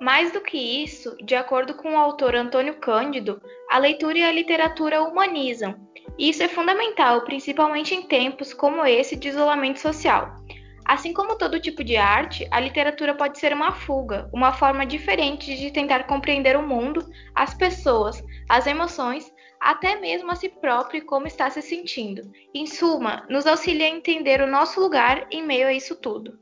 Mais 0.01 0.33
do 0.33 0.41
que 0.41 0.57
isso, 0.57 1.17
de 1.25 1.35
acordo 1.35 1.75
com 1.75 1.95
o 1.95 1.99
autor 1.99 2.35
Antônio 2.35 2.75
Cândido, 2.75 3.43
a 3.69 3.79
leitura 3.79 4.19
e 4.19 4.23
a 4.23 4.33
literatura 4.33 5.03
humanizam. 5.03 5.75
Isso 6.17 6.43
é 6.43 6.49
fundamental, 6.49 7.23
principalmente 7.23 7.95
em 7.95 8.03
tempos 8.03 8.55
como 8.55 8.85
esse 8.87 9.17
de 9.17 9.29
isolamento 9.29 9.81
social. 9.81 10.37
Assim 10.85 11.13
como 11.13 11.37
todo 11.37 11.61
tipo 11.61 11.85
de 11.85 11.97
arte, 11.97 12.49
a 12.51 12.61
literatura 12.61 13.15
pode 13.15 13.39
ser 13.39 13.53
uma 13.53 13.73
fuga, 13.73 14.31
uma 14.33 14.53
forma 14.53 14.87
diferente 14.87 15.55
de 15.57 15.71
tentar 15.71 16.07
compreender 16.07 16.57
o 16.57 16.67
mundo, 16.67 17.05
as 17.35 17.53
pessoas, 17.53 18.25
as 18.49 18.67
emoções, 18.67 19.31
até 19.61 20.01
mesmo 20.01 20.31
a 20.31 20.37
si 20.37 20.49
próprio 20.49 20.99
e 20.99 21.05
como 21.05 21.27
está 21.27 21.51
se 21.51 21.61
sentindo. 21.61 22.23
Em 22.55 22.67
suma, 22.67 23.27
nos 23.29 23.47
auxilia 23.47 23.87
a 23.87 23.91
entender 23.91 24.41
o 24.41 24.47
nosso 24.47 24.81
lugar 24.81 25.27
em 25.31 25.45
meio 25.45 25.67
a 25.67 25.73
isso 25.73 25.97
tudo. 25.97 26.39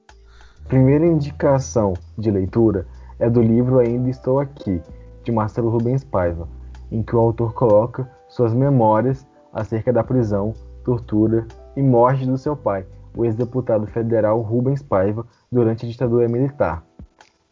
Primeira 0.69 1.07
indicação 1.07 1.95
de 2.17 2.31
leitura 2.31 2.87
é 3.19 3.31
do 3.31 3.41
livro 3.41 3.79
Ainda 3.79 4.11
Estou 4.11 4.39
Aqui, 4.39 4.81
de 5.23 5.33
Marcelo 5.33 5.71
Rubens 5.71 6.05
Paiva, 6.05 6.49
em 6.91 7.03
que 7.03 7.17
o 7.17 7.19
autor 7.19 7.53
coloca 7.55 8.09
suas 8.29 8.53
memórias 8.53 9.27
acerca 9.53 9.93
da 9.93 10.05
prisão, 10.05 10.53
tortura 10.85 11.47
e 11.75 11.83
morte 11.83 12.27
do 12.27 12.37
seu 12.37 12.57
pai, 12.57 12.87
o 13.17 13.25
ex-deputado 13.25 13.87
federal 13.87 14.41
Rubens 14.41 14.83
Paiva 14.83 15.27
durante 15.51 15.87
a 15.87 15.89
ditadura 15.89 16.29
militar, 16.29 16.85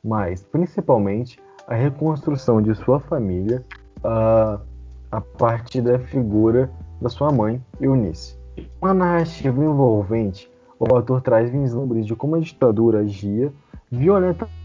mas 0.02 0.42
principalmente 0.42 1.40
a 1.66 1.75
reconstrução 1.75 2.61
de 2.61 2.75
sua 2.75 3.00
família 3.00 3.64
uh, 4.00 4.61
a 5.11 5.21
partir 5.21 5.80
da 5.80 5.99
figura 5.99 6.71
da 7.00 7.09
sua 7.09 7.33
mãe, 7.33 7.62
Eunice. 7.80 8.38
Uma 8.80 8.92
narrativa 8.92 9.64
envolvente, 9.64 10.50
o 10.78 10.94
autor 10.94 11.23
traz 11.23 11.50
vislumbres 11.50 12.06
de 12.06 12.14
como 12.14 12.37
a 12.37 12.40
ditadura 12.40 13.00
agia 13.00 13.52
violentamente 13.90 14.63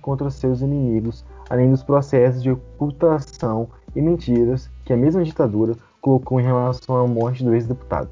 contra 0.00 0.30
seus 0.30 0.60
inimigos, 0.60 1.24
além 1.50 1.70
dos 1.70 1.82
processos 1.82 2.42
de 2.42 2.50
ocultação 2.50 3.68
e 3.94 4.00
mentiras 4.00 4.70
que 4.84 4.92
a 4.92 4.96
mesma 4.96 5.22
ditadura 5.22 5.74
colocou 6.00 6.40
em 6.40 6.44
relação 6.44 6.96
à 6.96 7.06
morte 7.06 7.44
do 7.44 7.54
ex-deputado. 7.54 8.08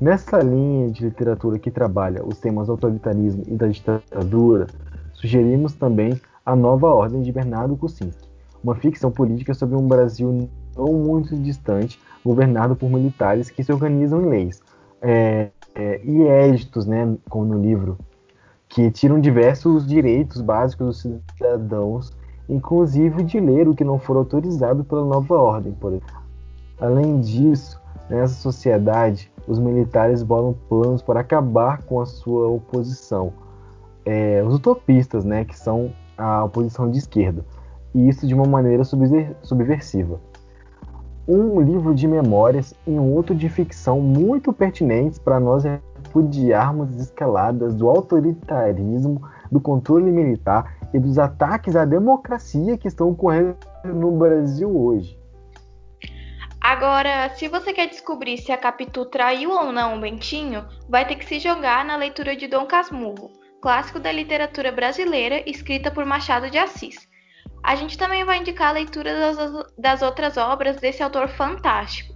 Nessa 0.00 0.40
linha 0.40 0.90
de 0.90 1.04
literatura 1.04 1.58
que 1.58 1.70
trabalha 1.70 2.24
os 2.24 2.38
temas 2.38 2.66
do 2.66 2.72
autoritarismo 2.72 3.44
e 3.46 3.54
da 3.54 3.68
ditadura, 3.68 4.66
sugerimos 5.12 5.74
também 5.74 6.20
A 6.44 6.56
Nova 6.56 6.88
Ordem 6.88 7.22
de 7.22 7.30
Bernardo 7.30 7.76
Kucinski, 7.76 8.28
uma 8.62 8.74
ficção 8.74 9.10
política 9.10 9.54
sobre 9.54 9.76
um 9.76 9.86
Brasil 9.86 10.48
não 10.76 10.92
muito 10.92 11.36
distante, 11.36 12.00
governado 12.24 12.74
por 12.74 12.90
militares 12.90 13.50
que 13.50 13.62
se 13.62 13.72
organizam 13.72 14.22
em 14.22 14.26
leis 14.26 14.60
é, 15.00 15.50
é, 15.74 16.00
e 16.04 16.22
éditos, 16.22 16.86
né, 16.86 17.16
como 17.28 17.44
no 17.44 17.60
livro, 17.60 17.98
que 18.74 18.90
tiram 18.90 19.20
diversos 19.20 19.86
direitos 19.86 20.40
básicos 20.40 21.04
dos 21.04 21.20
cidadãos, 21.36 22.12
inclusive 22.48 23.22
de 23.22 23.38
ler 23.38 23.68
o 23.68 23.74
que 23.74 23.84
não 23.84 24.00
for 24.00 24.16
autorizado 24.16 24.82
pela 24.82 25.04
nova 25.04 25.36
ordem. 25.36 25.72
Por 25.72 25.92
exemplo. 25.92 26.16
Além 26.80 27.20
disso, 27.20 27.80
nessa 28.10 28.34
sociedade, 28.34 29.30
os 29.46 29.60
militares 29.60 30.24
bolam 30.24 30.56
planos 30.68 31.02
para 31.02 31.20
acabar 31.20 31.82
com 31.82 32.00
a 32.00 32.06
sua 32.06 32.48
oposição. 32.48 33.32
É, 34.04 34.42
os 34.44 34.56
utopistas, 34.56 35.24
né, 35.24 35.44
que 35.44 35.56
são 35.56 35.92
a 36.18 36.44
oposição 36.44 36.90
de 36.90 36.98
esquerda, 36.98 37.44
e 37.94 38.08
isso 38.08 38.26
de 38.26 38.34
uma 38.34 38.44
maneira 38.44 38.82
subversiva. 38.84 40.18
Um 41.28 41.60
livro 41.60 41.94
de 41.94 42.08
memórias 42.08 42.74
e 42.84 42.90
um 42.90 43.14
outro 43.14 43.36
de 43.36 43.48
ficção 43.48 44.00
muito 44.00 44.52
pertinentes 44.52 45.18
para 45.18 45.38
nós 45.38 45.64
repudiarmos 46.14 46.90
as 46.90 47.06
escaladas 47.06 47.74
do 47.74 47.88
autoritarismo, 47.88 49.20
do 49.50 49.60
controle 49.60 50.12
militar 50.12 50.76
e 50.94 50.98
dos 50.98 51.18
ataques 51.18 51.74
à 51.74 51.84
democracia 51.84 52.78
que 52.78 52.86
estão 52.86 53.10
ocorrendo 53.10 53.56
no 53.84 54.12
Brasil 54.12 54.70
hoje. 54.70 55.18
Agora, 56.60 57.28
se 57.30 57.48
você 57.48 57.72
quer 57.72 57.88
descobrir 57.88 58.38
se 58.38 58.50
a 58.50 58.56
Capitu 58.56 59.04
traiu 59.04 59.50
ou 59.50 59.70
não 59.70 59.96
o 59.96 60.00
Bentinho, 60.00 60.64
vai 60.88 61.06
ter 61.06 61.16
que 61.16 61.26
se 61.26 61.38
jogar 61.38 61.84
na 61.84 61.96
leitura 61.96 62.34
de 62.34 62.46
Dom 62.46 62.64
Casmurro, 62.64 63.30
clássico 63.60 64.00
da 64.00 64.10
literatura 64.10 64.72
brasileira 64.72 65.42
escrita 65.48 65.90
por 65.90 66.06
Machado 66.06 66.48
de 66.48 66.56
Assis. 66.56 67.06
A 67.62 67.74
gente 67.74 67.98
também 67.98 68.24
vai 68.24 68.38
indicar 68.38 68.68
a 68.68 68.72
leitura 68.72 69.12
das, 69.14 69.72
das 69.76 70.02
outras 70.02 70.36
obras 70.38 70.76
desse 70.76 71.02
autor 71.02 71.28
fantástico. 71.28 72.13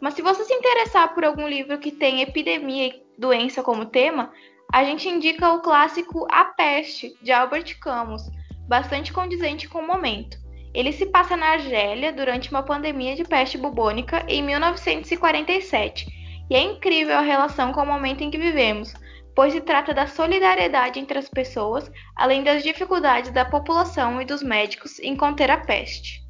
Mas 0.00 0.14
se 0.14 0.22
você 0.22 0.44
se 0.44 0.54
interessar 0.54 1.14
por 1.14 1.24
algum 1.24 1.46
livro 1.46 1.78
que 1.78 1.92
tem 1.92 2.22
epidemia 2.22 2.88
e 2.88 3.02
doença 3.18 3.62
como 3.62 3.86
tema, 3.86 4.32
a 4.72 4.82
gente 4.84 5.08
indica 5.08 5.52
o 5.52 5.60
clássico 5.60 6.26
A 6.30 6.44
Peste, 6.44 7.12
de 7.22 7.32
Albert 7.32 7.78
Camus, 7.80 8.22
bastante 8.68 9.12
condizente 9.12 9.68
com 9.68 9.80
o 9.80 9.86
momento. 9.86 10.38
Ele 10.72 10.92
se 10.92 11.06
passa 11.06 11.36
na 11.36 11.52
Argélia 11.52 12.12
durante 12.12 12.50
uma 12.50 12.62
pandemia 12.62 13.16
de 13.16 13.24
peste 13.24 13.58
bubônica 13.58 14.24
em 14.28 14.42
1947, 14.42 16.06
e 16.48 16.54
é 16.54 16.62
incrível 16.62 17.16
a 17.16 17.22
relação 17.22 17.72
com 17.72 17.82
o 17.82 17.86
momento 17.86 18.22
em 18.22 18.30
que 18.30 18.38
vivemos, 18.38 18.94
pois 19.34 19.52
se 19.52 19.60
trata 19.60 19.92
da 19.92 20.06
solidariedade 20.06 21.00
entre 21.00 21.18
as 21.18 21.28
pessoas, 21.28 21.90
além 22.14 22.44
das 22.44 22.62
dificuldades 22.62 23.32
da 23.32 23.44
população 23.44 24.22
e 24.22 24.24
dos 24.24 24.42
médicos 24.42 24.98
em 25.00 25.16
conter 25.16 25.50
a 25.50 25.58
peste. 25.58 26.20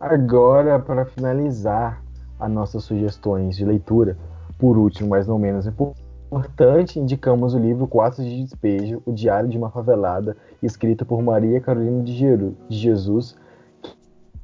Agora, 0.00 0.78
para 0.78 1.06
finalizar 1.06 2.02
as 2.42 2.50
nossas 2.50 2.82
sugestões 2.82 3.56
de 3.56 3.64
leitura, 3.64 4.16
por 4.58 4.76
último, 4.76 5.10
mas 5.10 5.28
não 5.28 5.38
menos 5.38 5.64
importante, 5.66 6.98
indicamos 6.98 7.54
o 7.54 7.58
livro 7.58 7.86
Quatro 7.86 8.22
de 8.22 8.42
Despejo, 8.42 9.00
O 9.06 9.12
Diário 9.12 9.48
de 9.48 9.56
uma 9.56 9.70
Favelada, 9.70 10.36
escrito 10.60 11.06
por 11.06 11.22
Maria 11.22 11.60
Carolina 11.60 12.02
de 12.02 12.52
Jesus, 12.68 13.36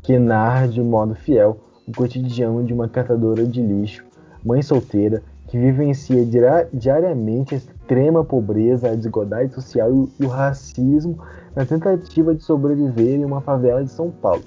que 0.01 0.17
narra 0.19 0.69
de 0.69 0.81
modo 0.81 1.15
fiel 1.15 1.59
o 1.89 1.93
cotidiano 1.93 2.63
de 2.63 2.73
uma 2.73 2.89
catadora 2.89 3.45
de 3.45 3.61
lixo, 3.61 4.05
mãe 4.45 4.63
solteira, 4.63 5.23
que 5.49 5.59
vivencia 5.59 6.25
diariamente 6.73 7.55
a 7.55 7.59
extrema 7.59 8.23
pobreza, 8.23 8.91
a 8.91 8.95
desigualdade 8.95 9.55
social 9.55 9.91
e 9.91 10.25
o 10.25 10.29
racismo 10.29 11.19
na 11.57 11.65
tentativa 11.65 12.35
de 12.35 12.43
sobreviver 12.43 13.19
em 13.19 13.25
uma 13.25 13.41
favela 13.41 13.83
de 13.83 13.91
São 13.91 14.11
Paulo. 14.11 14.43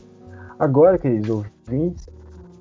Agora, 0.60 1.00
queridos 1.00 1.30
ouvintes, 1.30 2.08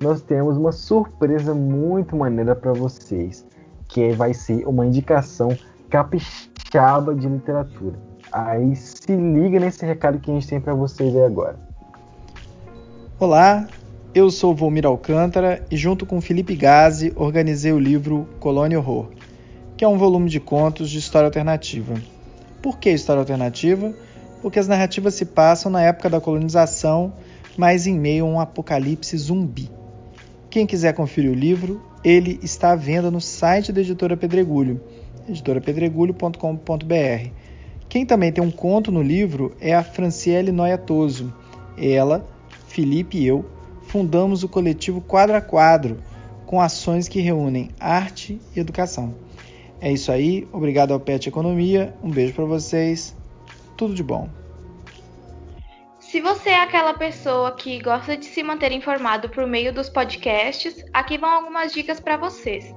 nós 0.01 0.19
temos 0.19 0.57
uma 0.57 0.71
surpresa 0.71 1.53
muito 1.53 2.15
maneira 2.15 2.55
para 2.55 2.73
vocês 2.73 3.45
que 3.87 4.11
vai 4.13 4.33
ser 4.33 4.67
uma 4.67 4.85
indicação 4.85 5.55
capixaba 5.89 7.13
de 7.13 7.27
literatura. 7.27 7.99
Aí 8.31 8.75
se 8.75 9.15
liga 9.15 9.59
nesse 9.59 9.85
recado 9.85 10.17
que 10.17 10.31
a 10.31 10.33
gente 10.33 10.47
tem 10.47 10.59
para 10.59 10.73
vocês 10.73 11.15
aí 11.15 11.23
agora. 11.23 11.59
Olá, 13.19 13.67
eu 14.15 14.31
sou 14.31 14.55
Volmir 14.55 14.87
Alcântara 14.87 15.63
e 15.69 15.77
junto 15.77 16.03
com 16.05 16.19
Felipe 16.19 16.55
Gazi 16.55 17.13
organizei 17.15 17.71
o 17.71 17.79
livro 17.79 18.27
Colônia 18.39 18.79
Horror, 18.79 19.09
que 19.77 19.85
é 19.85 19.87
um 19.87 19.99
volume 19.99 20.29
de 20.29 20.39
contos 20.39 20.89
de 20.89 20.97
história 20.97 21.27
alternativa. 21.27 21.93
Por 22.59 22.79
que 22.79 22.89
história 22.89 23.19
alternativa? 23.19 23.93
Porque 24.41 24.57
as 24.57 24.67
narrativas 24.67 25.13
se 25.13 25.25
passam 25.25 25.71
na 25.71 25.83
época 25.83 26.09
da 26.09 26.19
colonização, 26.19 27.13
mas 27.55 27.85
em 27.85 27.99
meio 27.99 28.25
a 28.25 28.29
um 28.29 28.39
apocalipse 28.39 29.15
zumbi. 29.15 29.80
Quem 30.51 30.67
quiser 30.67 30.93
conferir 30.93 31.31
o 31.31 31.33
livro, 31.33 31.81
ele 32.03 32.37
está 32.43 32.73
à 32.73 32.75
venda 32.75 33.09
no 33.09 33.21
site 33.21 33.71
da 33.71 33.79
editora 33.79 34.17
Pedregulho, 34.17 34.81
editorapedregulho.com.br. 35.29 37.29
Quem 37.87 38.05
também 38.05 38.33
tem 38.33 38.43
um 38.43 38.51
conto 38.51 38.91
no 38.91 39.01
livro 39.01 39.55
é 39.61 39.73
a 39.73 39.81
Franciele 39.81 40.51
Noiatoso. 40.51 41.33
Ela, 41.77 42.27
Felipe 42.67 43.17
e 43.17 43.25
eu 43.25 43.45
fundamos 43.83 44.43
o 44.43 44.49
coletivo 44.49 44.99
Quadro 44.99 45.37
a 45.37 45.41
Quadro, 45.41 45.99
com 46.45 46.59
ações 46.59 47.07
que 47.07 47.21
reúnem 47.21 47.69
arte 47.79 48.37
e 48.53 48.59
educação. 48.59 49.15
É 49.79 49.89
isso 49.89 50.11
aí, 50.11 50.45
obrigado 50.51 50.93
ao 50.93 50.99
Pet 50.99 51.29
Economia, 51.29 51.95
um 52.03 52.11
beijo 52.11 52.33
para 52.33 52.43
vocês, 52.43 53.15
tudo 53.77 53.95
de 53.95 54.03
bom. 54.03 54.27
Se 56.11 56.19
você 56.19 56.49
é 56.49 56.59
aquela 56.59 56.93
pessoa 56.93 57.53
que 57.53 57.81
gosta 57.81 58.17
de 58.17 58.25
se 58.25 58.43
manter 58.43 58.73
informado 58.73 59.29
por 59.29 59.47
meio 59.47 59.71
dos 59.71 59.87
podcasts, 59.87 60.83
aqui 60.91 61.17
vão 61.17 61.29
algumas 61.29 61.71
dicas 61.71 62.01
para 62.01 62.17
vocês. 62.17 62.75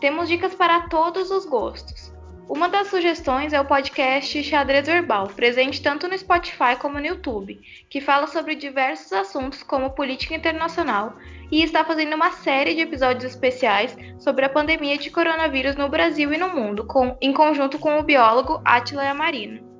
Temos 0.00 0.28
dicas 0.28 0.52
para 0.52 0.88
todos 0.88 1.30
os 1.30 1.46
gostos. 1.46 2.12
Uma 2.48 2.68
das 2.68 2.88
sugestões 2.88 3.52
é 3.52 3.60
o 3.60 3.64
podcast 3.64 4.42
Xadrez 4.42 4.84
Verbal, 4.84 5.28
presente 5.28 5.80
tanto 5.80 6.08
no 6.08 6.18
Spotify 6.18 6.74
como 6.76 6.98
no 6.98 7.06
YouTube, 7.06 7.60
que 7.88 8.00
fala 8.00 8.26
sobre 8.26 8.56
diversos 8.56 9.12
assuntos 9.12 9.62
como 9.62 9.90
política 9.90 10.34
internacional 10.34 11.14
e 11.52 11.62
está 11.62 11.84
fazendo 11.84 12.16
uma 12.16 12.32
série 12.32 12.74
de 12.74 12.80
episódios 12.80 13.32
especiais 13.32 13.96
sobre 14.18 14.44
a 14.44 14.50
pandemia 14.50 14.98
de 14.98 15.08
coronavírus 15.08 15.76
no 15.76 15.88
Brasil 15.88 16.32
e 16.32 16.36
no 16.36 16.48
mundo, 16.48 16.84
com, 16.84 17.16
em 17.20 17.32
conjunto 17.32 17.78
com 17.78 18.00
o 18.00 18.02
biólogo 18.02 18.60
Attila 18.64 19.04
Yamarino. 19.04 19.70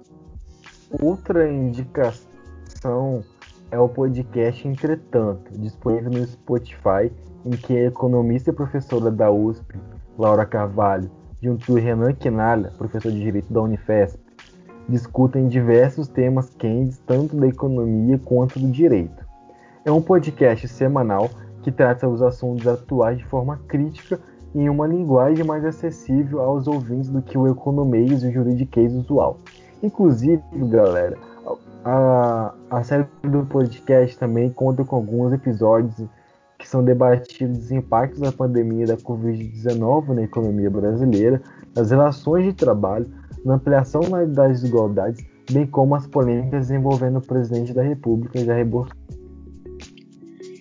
Outra 1.00 1.48
indicação 1.50 2.31
é 3.70 3.78
o 3.78 3.88
podcast 3.88 4.66
Entretanto, 4.66 5.52
disponível 5.56 6.10
no 6.10 6.26
Spotify, 6.26 7.12
em 7.44 7.50
que 7.50 7.76
a 7.76 7.86
economista 7.86 8.50
e 8.50 8.52
professora 8.52 9.08
da 9.08 9.30
USP, 9.30 9.78
Laura 10.18 10.44
Carvalho, 10.44 11.08
junto 11.40 11.64
com 11.64 11.74
Renan 11.74 12.12
Quinalha, 12.12 12.72
professor 12.76 13.12
de 13.12 13.20
Direito 13.20 13.52
da 13.52 13.62
Unifesp, 13.62 14.18
discutem 14.88 15.46
diversos 15.46 16.08
temas 16.08 16.50
quentes, 16.50 16.98
tanto 17.06 17.36
da 17.36 17.46
economia 17.46 18.18
quanto 18.18 18.58
do 18.58 18.68
direito. 18.68 19.24
É 19.84 19.92
um 19.92 20.02
podcast 20.02 20.66
semanal 20.66 21.30
que 21.62 21.70
trata 21.70 22.08
os 22.08 22.20
assuntos 22.20 22.66
atuais 22.66 23.18
de 23.18 23.24
forma 23.26 23.58
crítica 23.68 24.18
e 24.54 24.60
em 24.60 24.68
uma 24.68 24.88
linguagem 24.88 25.44
mais 25.44 25.64
acessível 25.64 26.40
aos 26.40 26.66
ouvintes 26.66 27.10
do 27.10 27.22
que 27.22 27.38
o 27.38 27.46
economês 27.46 28.24
e 28.24 28.26
o 28.26 28.32
juridiquês 28.32 28.92
usual. 28.92 29.38
Inclusive, 29.80 30.42
galera, 30.68 31.16
a, 32.72 32.82
série 32.82 33.06
do 33.22 33.44
podcast 33.44 34.16
também 34.18 34.50
conta 34.50 34.82
com 34.85 34.96
alguns 34.96 35.32
episódios 35.32 35.94
que 36.58 36.66
são 36.66 36.82
debatidos 36.82 37.64
os 37.64 37.70
impactos 37.70 38.20
da 38.20 38.32
pandemia 38.32 38.87
da 38.87 38.96
Covid-19 38.96 40.14
na 40.14 40.22
economia 40.22 40.70
brasileira, 40.70 41.42
nas 41.74 41.90
relações 41.90 42.44
de 42.44 42.52
trabalho, 42.52 43.12
na 43.44 43.54
ampliação 43.54 44.02
das 44.28 44.61
desigualdades, 44.61 45.22
bem 45.50 45.66
como 45.66 45.94
as 45.94 46.06
polêmicas 46.06 46.70
envolvendo 46.70 47.18
o 47.18 47.26
presidente 47.26 47.74
da 47.74 47.82
República, 47.82 48.38
Jair 48.38 48.64
Bolsonaro. 48.64 49.02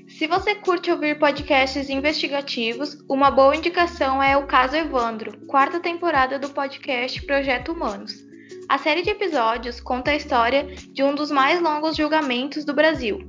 Se 0.09 0.27
você 0.27 0.55
curte 0.55 0.91
ouvir 0.91 1.17
podcasts 1.17 1.89
investigativos, 1.89 2.97
uma 3.09 3.31
boa 3.31 3.55
indicação 3.55 4.21
é 4.21 4.35
o 4.35 4.45
Caso 4.45 4.75
Evandro, 4.75 5.37
quarta 5.47 5.79
temporada 5.79 6.37
do 6.37 6.49
podcast 6.49 7.25
Projeto 7.25 7.71
Humanos. 7.71 8.30
A 8.71 8.77
série 8.77 9.01
de 9.01 9.09
episódios 9.09 9.81
conta 9.81 10.11
a 10.11 10.15
história 10.15 10.63
de 10.63 11.03
um 11.03 11.13
dos 11.13 11.29
mais 11.29 11.59
longos 11.59 11.97
julgamentos 11.97 12.63
do 12.63 12.73
Brasil. 12.73 13.19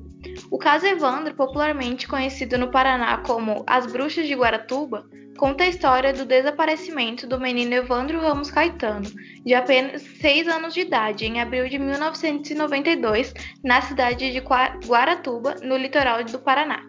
O 0.52 0.56
caso 0.56 0.86
Evandro, 0.86 1.34
popularmente 1.34 2.06
conhecido 2.06 2.56
no 2.56 2.70
Paraná 2.70 3.18
como 3.26 3.64
As 3.66 3.84
Bruxas 3.84 4.28
de 4.28 4.36
Guaratuba, 4.36 5.04
conta 5.36 5.64
a 5.64 5.66
história 5.66 6.12
do 6.12 6.24
desaparecimento 6.24 7.26
do 7.26 7.40
menino 7.40 7.74
Evandro 7.74 8.20
Ramos 8.20 8.52
Caetano, 8.52 9.10
de 9.44 9.52
apenas 9.52 10.02
6 10.20 10.46
anos 10.46 10.74
de 10.74 10.82
idade, 10.82 11.26
em 11.26 11.40
abril 11.40 11.68
de 11.68 11.76
1992, 11.76 13.34
na 13.64 13.82
cidade 13.82 14.30
de 14.30 14.38
Guaratuba, 14.86 15.56
no 15.60 15.76
litoral 15.76 16.22
do 16.22 16.38
Paraná. 16.38 16.84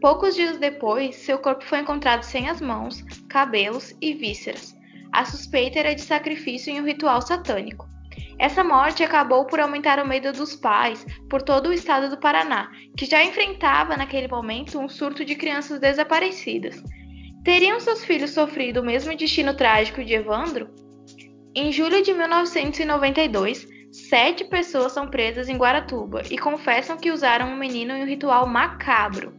Poucos 0.00 0.34
dias 0.34 0.56
depois, 0.56 1.14
seu 1.16 1.38
corpo 1.38 1.62
foi 1.62 1.80
encontrado 1.80 2.22
sem 2.22 2.48
as 2.48 2.58
mãos, 2.58 3.04
cabelos 3.28 3.94
e 4.00 4.14
vísceras. 4.14 4.80
A 5.12 5.24
suspeita 5.24 5.78
era 5.78 5.94
de 5.94 6.00
sacrifício 6.00 6.72
em 6.72 6.80
um 6.80 6.84
ritual 6.84 7.20
satânico. 7.20 7.86
Essa 8.38 8.64
morte 8.64 9.04
acabou 9.04 9.44
por 9.44 9.60
aumentar 9.60 10.02
o 10.02 10.08
medo 10.08 10.32
dos 10.32 10.56
pais 10.56 11.06
por 11.28 11.42
todo 11.42 11.68
o 11.68 11.72
estado 11.72 12.08
do 12.08 12.18
Paraná, 12.18 12.70
que 12.96 13.06
já 13.06 13.22
enfrentava 13.22 13.96
naquele 13.96 14.26
momento 14.26 14.80
um 14.80 14.88
surto 14.88 15.24
de 15.24 15.34
crianças 15.34 15.78
desaparecidas. 15.78 16.82
Teriam 17.44 17.78
seus 17.78 18.04
filhos 18.04 18.30
sofrido 18.30 18.80
o 18.80 18.84
mesmo 18.84 19.16
destino 19.16 19.54
trágico 19.54 20.02
de 20.02 20.14
Evandro? 20.14 20.70
Em 21.54 21.70
julho 21.70 22.02
de 22.02 22.14
1992, 22.14 23.68
sete 23.92 24.44
pessoas 24.44 24.92
são 24.92 25.08
presas 25.08 25.48
em 25.48 25.56
Guaratuba 25.56 26.22
e 26.30 26.38
confessam 26.38 26.96
que 26.96 27.10
usaram 27.10 27.48
um 27.48 27.56
menino 27.56 27.92
em 27.94 28.02
um 28.02 28.06
ritual 28.06 28.46
macabro. 28.46 29.34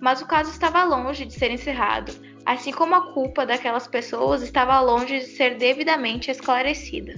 Mas 0.00 0.22
o 0.22 0.26
caso 0.26 0.50
estava 0.50 0.84
longe 0.84 1.26
de 1.26 1.34
ser 1.34 1.50
encerrado, 1.50 2.12
assim 2.48 2.72
como 2.72 2.94
a 2.94 3.12
culpa 3.12 3.44
daquelas 3.44 3.86
pessoas 3.86 4.40
estava 4.40 4.80
longe 4.80 5.18
de 5.18 5.26
ser 5.26 5.58
devidamente 5.58 6.30
esclarecida. 6.30 7.12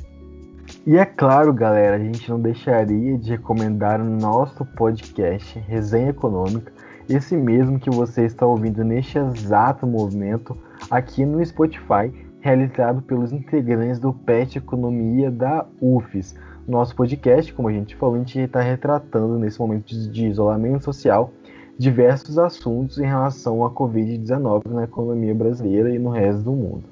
E 0.84 0.96
é 0.96 1.04
claro, 1.04 1.52
galera, 1.52 1.94
a 1.94 1.98
gente 2.00 2.28
não 2.28 2.40
deixaria 2.40 3.16
de 3.16 3.30
recomendar 3.30 4.00
o 4.00 4.04
nosso 4.04 4.64
podcast 4.64 5.56
Resenha 5.60 6.10
Econômica, 6.10 6.72
esse 7.08 7.36
mesmo 7.36 7.78
que 7.78 7.90
você 7.90 8.24
está 8.24 8.44
ouvindo 8.44 8.82
neste 8.82 9.18
exato 9.18 9.86
momento 9.86 10.58
aqui 10.90 11.24
no 11.24 11.44
Spotify, 11.46 12.12
realizado 12.40 13.00
pelos 13.00 13.32
integrantes 13.32 14.00
do 14.00 14.12
PET 14.12 14.58
Economia 14.58 15.30
da 15.30 15.64
UFES. 15.80 16.34
Nosso 16.66 16.96
podcast, 16.96 17.52
como 17.52 17.68
a 17.68 17.72
gente 17.72 17.94
falou, 17.94 18.16
a 18.16 18.18
gente 18.18 18.40
está 18.40 18.60
retratando 18.60 19.38
nesse 19.38 19.60
momento 19.60 19.86
de 20.10 20.26
isolamento 20.26 20.84
social 20.84 21.32
diversos 21.80 22.36
assuntos 22.36 22.98
em 22.98 23.06
relação 23.06 23.64
à 23.64 23.70
Covid-19 23.70 24.66
na 24.66 24.84
economia 24.84 25.34
brasileira 25.34 25.88
e 25.88 25.98
no 25.98 26.10
resto 26.10 26.42
do 26.42 26.52
mundo. 26.52 26.84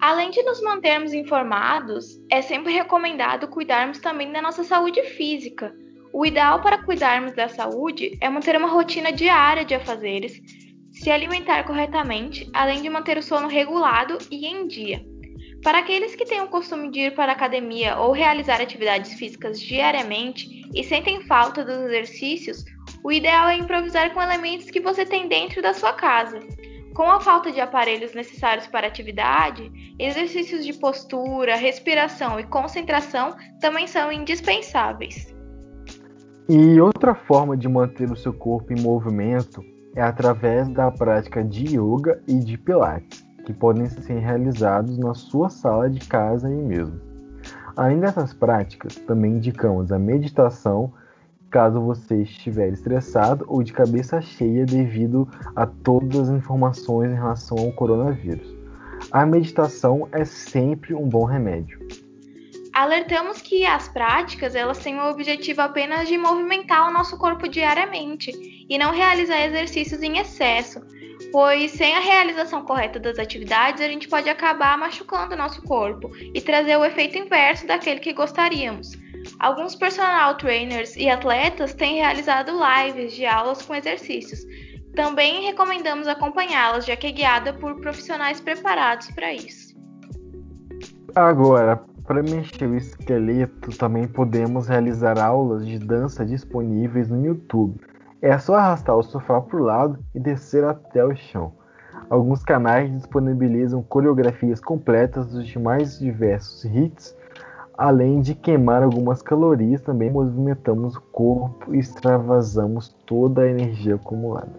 Além 0.00 0.32
de 0.32 0.42
nos 0.42 0.60
mantermos 0.60 1.12
informados, 1.12 2.20
é 2.28 2.42
sempre 2.42 2.72
recomendado 2.72 3.46
cuidarmos 3.46 4.00
também 4.00 4.32
da 4.32 4.42
nossa 4.42 4.64
saúde 4.64 5.00
física. 5.04 5.72
O 6.12 6.26
ideal 6.26 6.60
para 6.60 6.82
cuidarmos 6.82 7.32
da 7.36 7.48
saúde 7.48 8.18
é 8.20 8.28
manter 8.28 8.56
uma 8.56 8.66
rotina 8.66 9.12
diária 9.12 9.64
de 9.64 9.76
afazeres, 9.76 10.42
se 10.90 11.08
alimentar 11.08 11.62
corretamente, 11.62 12.50
além 12.52 12.82
de 12.82 12.90
manter 12.90 13.18
o 13.18 13.22
sono 13.22 13.46
regulado 13.46 14.18
e 14.32 14.46
em 14.48 14.66
dia. 14.66 15.00
Para 15.62 15.78
aqueles 15.78 16.16
que 16.16 16.24
têm 16.24 16.40
o 16.40 16.48
costume 16.48 16.90
de 16.90 17.00
ir 17.00 17.14
para 17.14 17.30
a 17.30 17.34
academia 17.36 17.98
ou 17.98 18.10
realizar 18.10 18.60
atividades 18.60 19.12
físicas 19.14 19.60
diariamente 19.60 20.62
e 20.74 20.82
sentem 20.82 21.20
falta 21.22 21.64
dos 21.64 21.76
exercícios, 21.82 22.64
o 23.08 23.12
ideal 23.12 23.48
é 23.48 23.56
improvisar 23.56 24.12
com 24.12 24.20
elementos 24.20 24.70
que 24.70 24.80
você 24.80 25.02
tem 25.06 25.26
dentro 25.28 25.62
da 25.62 25.72
sua 25.72 25.94
casa. 25.94 26.40
Com 26.94 27.04
a 27.04 27.18
falta 27.18 27.50
de 27.50 27.58
aparelhos 27.58 28.12
necessários 28.12 28.66
para 28.66 28.86
a 28.86 28.90
atividade, 28.90 29.72
exercícios 29.98 30.62
de 30.62 30.74
postura, 30.74 31.56
respiração 31.56 32.38
e 32.38 32.44
concentração 32.44 33.34
também 33.62 33.86
são 33.86 34.12
indispensáveis. 34.12 35.34
E 36.50 36.78
outra 36.78 37.14
forma 37.14 37.56
de 37.56 37.66
manter 37.66 38.12
o 38.12 38.16
seu 38.16 38.34
corpo 38.34 38.74
em 38.74 38.82
movimento 38.82 39.64
é 39.96 40.02
através 40.02 40.68
da 40.68 40.90
prática 40.90 41.42
de 41.42 41.78
yoga 41.78 42.22
e 42.28 42.34
de 42.34 42.58
pilates, 42.58 43.26
que 43.46 43.54
podem 43.54 43.86
ser 43.86 44.18
realizados 44.18 44.98
na 44.98 45.14
sua 45.14 45.48
sala 45.48 45.88
de 45.88 46.06
casa 46.06 46.46
aí 46.46 46.54
mesmo. 46.54 47.00
Além 47.74 48.00
dessas 48.00 48.34
práticas, 48.34 48.96
também 48.96 49.36
indicamos 49.36 49.90
a 49.92 49.98
meditação 49.98 50.92
caso 51.50 51.80
você 51.80 52.22
estiver 52.22 52.68
estressado 52.72 53.44
ou 53.48 53.62
de 53.62 53.72
cabeça 53.72 54.20
cheia 54.20 54.64
devido 54.64 55.28
a 55.56 55.66
todas 55.66 56.28
as 56.28 56.36
informações 56.36 57.10
em 57.10 57.14
relação 57.14 57.58
ao 57.58 57.72
coronavírus. 57.72 58.56
A 59.10 59.24
meditação 59.24 60.08
é 60.12 60.24
sempre 60.24 60.94
um 60.94 61.08
bom 61.08 61.24
remédio. 61.24 61.78
Alertamos 62.72 63.40
que 63.40 63.64
as 63.64 63.88
práticas 63.88 64.54
elas 64.54 64.78
têm 64.78 64.98
o 64.98 65.10
objetivo 65.10 65.62
apenas 65.62 66.06
de 66.06 66.16
movimentar 66.16 66.88
o 66.88 66.92
nosso 66.92 67.18
corpo 67.18 67.48
diariamente 67.48 68.30
e 68.68 68.78
não 68.78 68.92
realizar 68.92 69.44
exercícios 69.46 70.02
em 70.02 70.18
excesso, 70.18 70.80
pois 71.32 71.72
sem 71.72 71.96
a 71.96 72.00
realização 72.00 72.64
correta 72.64 73.00
das 73.00 73.18
atividades 73.18 73.82
a 73.82 73.88
gente 73.88 74.08
pode 74.08 74.28
acabar 74.28 74.78
machucando 74.78 75.34
o 75.34 75.38
nosso 75.38 75.62
corpo 75.62 76.10
e 76.32 76.40
trazer 76.40 76.76
o 76.76 76.84
efeito 76.84 77.18
inverso 77.18 77.66
daquele 77.66 78.00
que 78.00 78.12
gostaríamos. 78.12 78.92
Alguns 79.40 79.76
personal 79.76 80.36
trainers 80.36 80.96
e 80.96 81.08
atletas 81.08 81.72
têm 81.72 81.98
realizado 81.98 82.50
lives 82.58 83.12
de 83.12 83.24
aulas 83.24 83.62
com 83.62 83.72
exercícios. 83.72 84.40
Também 84.96 85.46
recomendamos 85.46 86.08
acompanhá-las, 86.08 86.84
já 86.84 86.96
que 86.96 87.06
é 87.06 87.12
guiada 87.12 87.52
por 87.52 87.80
profissionais 87.80 88.40
preparados 88.40 89.08
para 89.12 89.32
isso. 89.32 89.78
Agora, 91.14 91.76
para 92.04 92.20
mexer 92.20 92.66
o 92.66 92.74
esqueleto, 92.74 93.70
também 93.78 94.08
podemos 94.08 94.66
realizar 94.66 95.20
aulas 95.20 95.64
de 95.64 95.78
dança 95.78 96.26
disponíveis 96.26 97.08
no 97.08 97.24
YouTube. 97.24 97.80
É 98.20 98.36
só 98.38 98.56
arrastar 98.56 98.96
o 98.96 99.04
sofá 99.04 99.40
para 99.40 99.56
o 99.56 99.62
lado 99.62 100.04
e 100.16 100.18
descer 100.18 100.64
até 100.64 101.04
o 101.04 101.14
chão. 101.14 101.52
Alguns 102.10 102.42
canais 102.42 102.90
disponibilizam 102.90 103.84
coreografias 103.84 104.60
completas 104.60 105.28
dos 105.28 105.54
mais 105.54 106.00
diversos 106.00 106.64
hits 106.64 107.16
Além 107.78 108.20
de 108.20 108.34
queimar 108.34 108.82
algumas 108.82 109.22
calorias, 109.22 109.80
também 109.82 110.10
movimentamos 110.10 110.96
o 110.96 111.00
corpo 111.00 111.72
e 111.72 111.78
extravasamos 111.78 112.88
toda 113.06 113.42
a 113.42 113.48
energia 113.48 113.94
acumulada. 113.94 114.50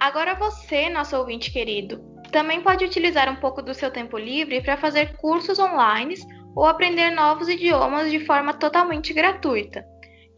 Agora 0.00 0.34
você, 0.34 0.88
nosso 0.88 1.14
ouvinte 1.18 1.52
querido, 1.52 2.00
também 2.32 2.62
pode 2.62 2.82
utilizar 2.82 3.30
um 3.30 3.36
pouco 3.36 3.60
do 3.60 3.74
seu 3.74 3.90
tempo 3.90 4.16
livre 4.16 4.62
para 4.62 4.78
fazer 4.78 5.18
cursos 5.18 5.58
online 5.58 6.14
ou 6.54 6.64
aprender 6.64 7.10
novos 7.10 7.46
idiomas 7.46 8.10
de 8.10 8.24
forma 8.24 8.54
totalmente 8.54 9.12
gratuita. 9.12 9.84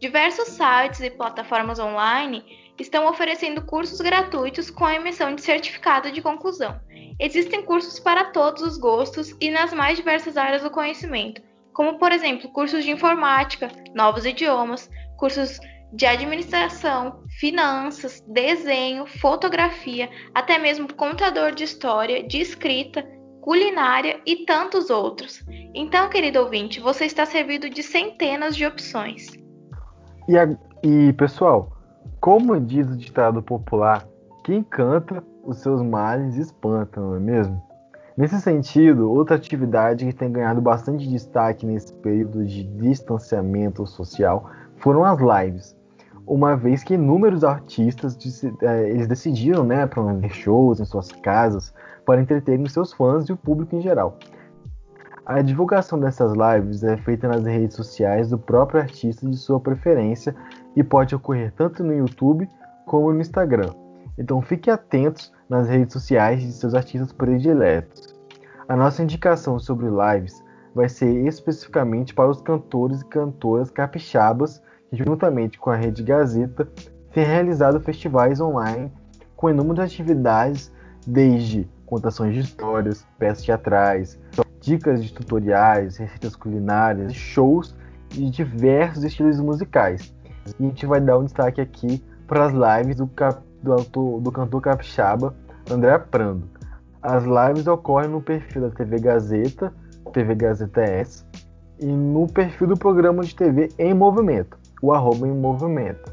Diversos 0.01 0.49
sites 0.49 0.99
e 0.99 1.09
plataformas 1.09 1.79
online 1.79 2.43
estão 2.79 3.07
oferecendo 3.07 3.61
cursos 3.61 3.99
gratuitos 4.01 4.69
com 4.69 4.85
a 4.85 4.95
emissão 4.95 5.35
de 5.35 5.41
certificado 5.41 6.11
de 6.11 6.21
conclusão. 6.21 6.79
Existem 7.19 7.63
cursos 7.63 7.99
para 7.99 8.25
todos 8.25 8.61
os 8.61 8.77
gostos 8.77 9.35
e 9.41 9.49
nas 9.49 9.73
mais 9.73 9.97
diversas 9.97 10.37
áreas 10.37 10.63
do 10.63 10.69
conhecimento, 10.69 11.41
como 11.73 11.99
por 11.99 12.11
exemplo 12.11 12.49
cursos 12.49 12.83
de 12.83 12.91
informática, 12.91 13.69
novos 13.93 14.25
idiomas, 14.25 14.89
cursos 15.17 15.59
de 15.91 16.05
administração, 16.05 17.23
finanças, 17.39 18.21
desenho, 18.27 19.05
fotografia, 19.05 20.09
até 20.33 20.57
mesmo 20.57 20.93
contador 20.93 21.51
de 21.51 21.63
história, 21.63 22.23
de 22.23 22.39
escrita, 22.39 23.03
culinária 23.41 24.21
e 24.25 24.45
tantos 24.45 24.89
outros. 24.89 25.43
Então, 25.73 26.09
querido 26.09 26.39
ouvinte, 26.39 26.79
você 26.79 27.05
está 27.05 27.25
servido 27.25 27.69
de 27.69 27.81
centenas 27.81 28.55
de 28.55 28.65
opções. 28.65 29.27
E, 30.27 30.37
a, 30.37 30.47
e 30.83 31.11
pessoal, 31.13 31.78
como 32.19 32.59
diz 32.59 32.89
o 32.89 32.97
ditado 32.97 33.41
popular, 33.41 34.05
quem 34.43 34.63
canta 34.63 35.23
os 35.43 35.57
seus 35.57 35.81
males 35.81 36.35
espanta, 36.35 36.99
não 36.99 37.15
é 37.15 37.19
mesmo? 37.19 37.61
Nesse 38.17 38.41
sentido, 38.41 39.09
outra 39.09 39.37
atividade 39.37 40.05
que 40.05 40.13
tem 40.13 40.29
ganhado 40.29 40.59
bastante 40.59 41.07
destaque 41.07 41.65
nesse 41.65 41.93
período 41.93 42.45
de 42.45 42.63
distanciamento 42.63 43.87
social 43.87 44.49
foram 44.75 45.05
as 45.05 45.17
lives. 45.19 45.77
Uma 46.27 46.55
vez 46.55 46.83
que 46.83 46.95
inúmeros 46.95 47.43
artistas 47.45 48.17
é, 48.61 48.89
eles 48.89 49.07
decidiram 49.07 49.63
né, 49.63 49.87
promover 49.87 50.31
shows 50.31 50.81
em 50.81 50.85
suas 50.85 51.11
casas 51.11 51.73
para 52.05 52.21
entreterem 52.21 52.67
seus 52.67 52.91
fãs 52.91 53.29
e 53.29 53.31
o 53.31 53.37
público 53.37 53.75
em 53.75 53.81
geral. 53.81 54.17
A 55.25 55.41
divulgação 55.41 55.99
dessas 55.99 56.33
lives 56.33 56.83
é 56.83 56.97
feita 56.97 57.27
nas 57.27 57.45
redes 57.45 57.75
sociais 57.75 58.31
do 58.31 58.37
próprio 58.37 58.81
artista 58.81 59.29
de 59.29 59.37
sua 59.37 59.59
preferência 59.59 60.35
e 60.75 60.83
pode 60.83 61.15
ocorrer 61.15 61.51
tanto 61.55 61.83
no 61.83 61.93
YouTube 61.93 62.49
como 62.85 63.11
no 63.11 63.21
Instagram. 63.21 63.71
Então 64.17 64.41
fique 64.41 64.69
atentos 64.69 65.31
nas 65.49 65.67
redes 65.67 65.93
sociais 65.93 66.41
de 66.41 66.51
seus 66.51 66.73
artistas 66.73 67.11
prediletos. 67.11 68.15
A 68.67 68.75
nossa 68.75 69.01
indicação 69.01 69.57
sobre 69.59 69.87
lives 69.87 70.43
vai 70.75 70.87
ser 70.87 71.25
especificamente 71.25 72.13
para 72.13 72.29
os 72.29 72.41
cantores 72.41 73.01
e 73.01 73.05
cantoras 73.05 73.71
capixabas 73.71 74.61
que, 74.89 74.97
juntamente 75.03 75.57
com 75.57 75.69
a 75.69 75.75
Rede 75.75 76.03
Gazeta, 76.03 76.67
têm 77.11 77.25
realizado 77.25 77.79
festivais 77.79 78.39
online 78.39 78.91
com 79.35 79.49
inúmeras 79.49 79.85
atividades, 79.85 80.71
desde 81.07 81.67
contações 81.85 82.33
de 82.33 82.41
histórias, 82.41 83.07
peças 83.17 83.43
teatrais, 83.43 84.19
dicas 84.61 85.03
de 85.03 85.13
tutoriais, 85.13 85.97
receitas 85.97 86.35
culinárias, 86.35 87.13
shows 87.13 87.75
de 88.09 88.29
diversos 88.29 89.03
estilos 89.03 89.39
musicais. 89.39 90.13
A 90.45 90.63
gente 90.63 90.85
vai 90.85 90.99
dar 90.99 91.17
um 91.17 91.23
destaque 91.23 91.61
aqui 91.61 92.03
para 92.27 92.45
as 92.45 92.53
lives 92.53 92.97
do, 92.97 93.07
cap, 93.07 93.41
do, 93.61 94.19
do 94.19 94.31
cantor 94.31 94.61
capixaba 94.61 95.35
André 95.69 95.97
Prando. 95.97 96.47
As 97.01 97.23
lives 97.23 97.67
ocorrem 97.67 98.09
no 98.09 98.21
perfil 98.21 98.63
da 98.63 98.69
TV 98.69 98.99
Gazeta, 98.99 99.73
TV 100.11 100.35
Gazeta 100.35 100.81
S, 100.81 101.25
e 101.79 101.85
no 101.85 102.27
perfil 102.27 102.67
do 102.67 102.77
programa 102.77 103.23
de 103.23 103.33
TV 103.33 103.69
Em 103.77 103.93
Movimento, 103.93 104.57
o 104.81 104.91
arroba 104.91 105.27
em 105.27 105.31
movimento. 105.31 106.11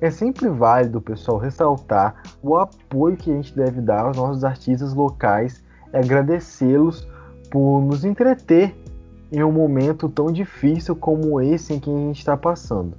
É 0.00 0.10
sempre 0.10 0.48
válido, 0.48 1.00
pessoal, 1.00 1.38
ressaltar 1.38 2.16
o 2.42 2.56
apoio 2.56 3.16
que 3.16 3.30
a 3.30 3.34
gente 3.34 3.54
deve 3.54 3.80
dar 3.80 4.06
aos 4.06 4.16
nossos 4.16 4.44
artistas 4.44 4.92
locais 4.92 5.62
e 5.92 5.96
agradecê-los 5.96 7.08
por 7.50 7.80
nos 7.80 8.04
entreter 8.04 8.74
em 9.30 9.42
um 9.42 9.52
momento 9.52 10.08
tão 10.08 10.26
difícil 10.26 10.96
como 10.96 11.40
esse 11.40 11.74
em 11.74 11.80
que 11.80 11.90
a 11.90 11.96
gente 11.96 12.18
está 12.18 12.36
passando. 12.36 12.96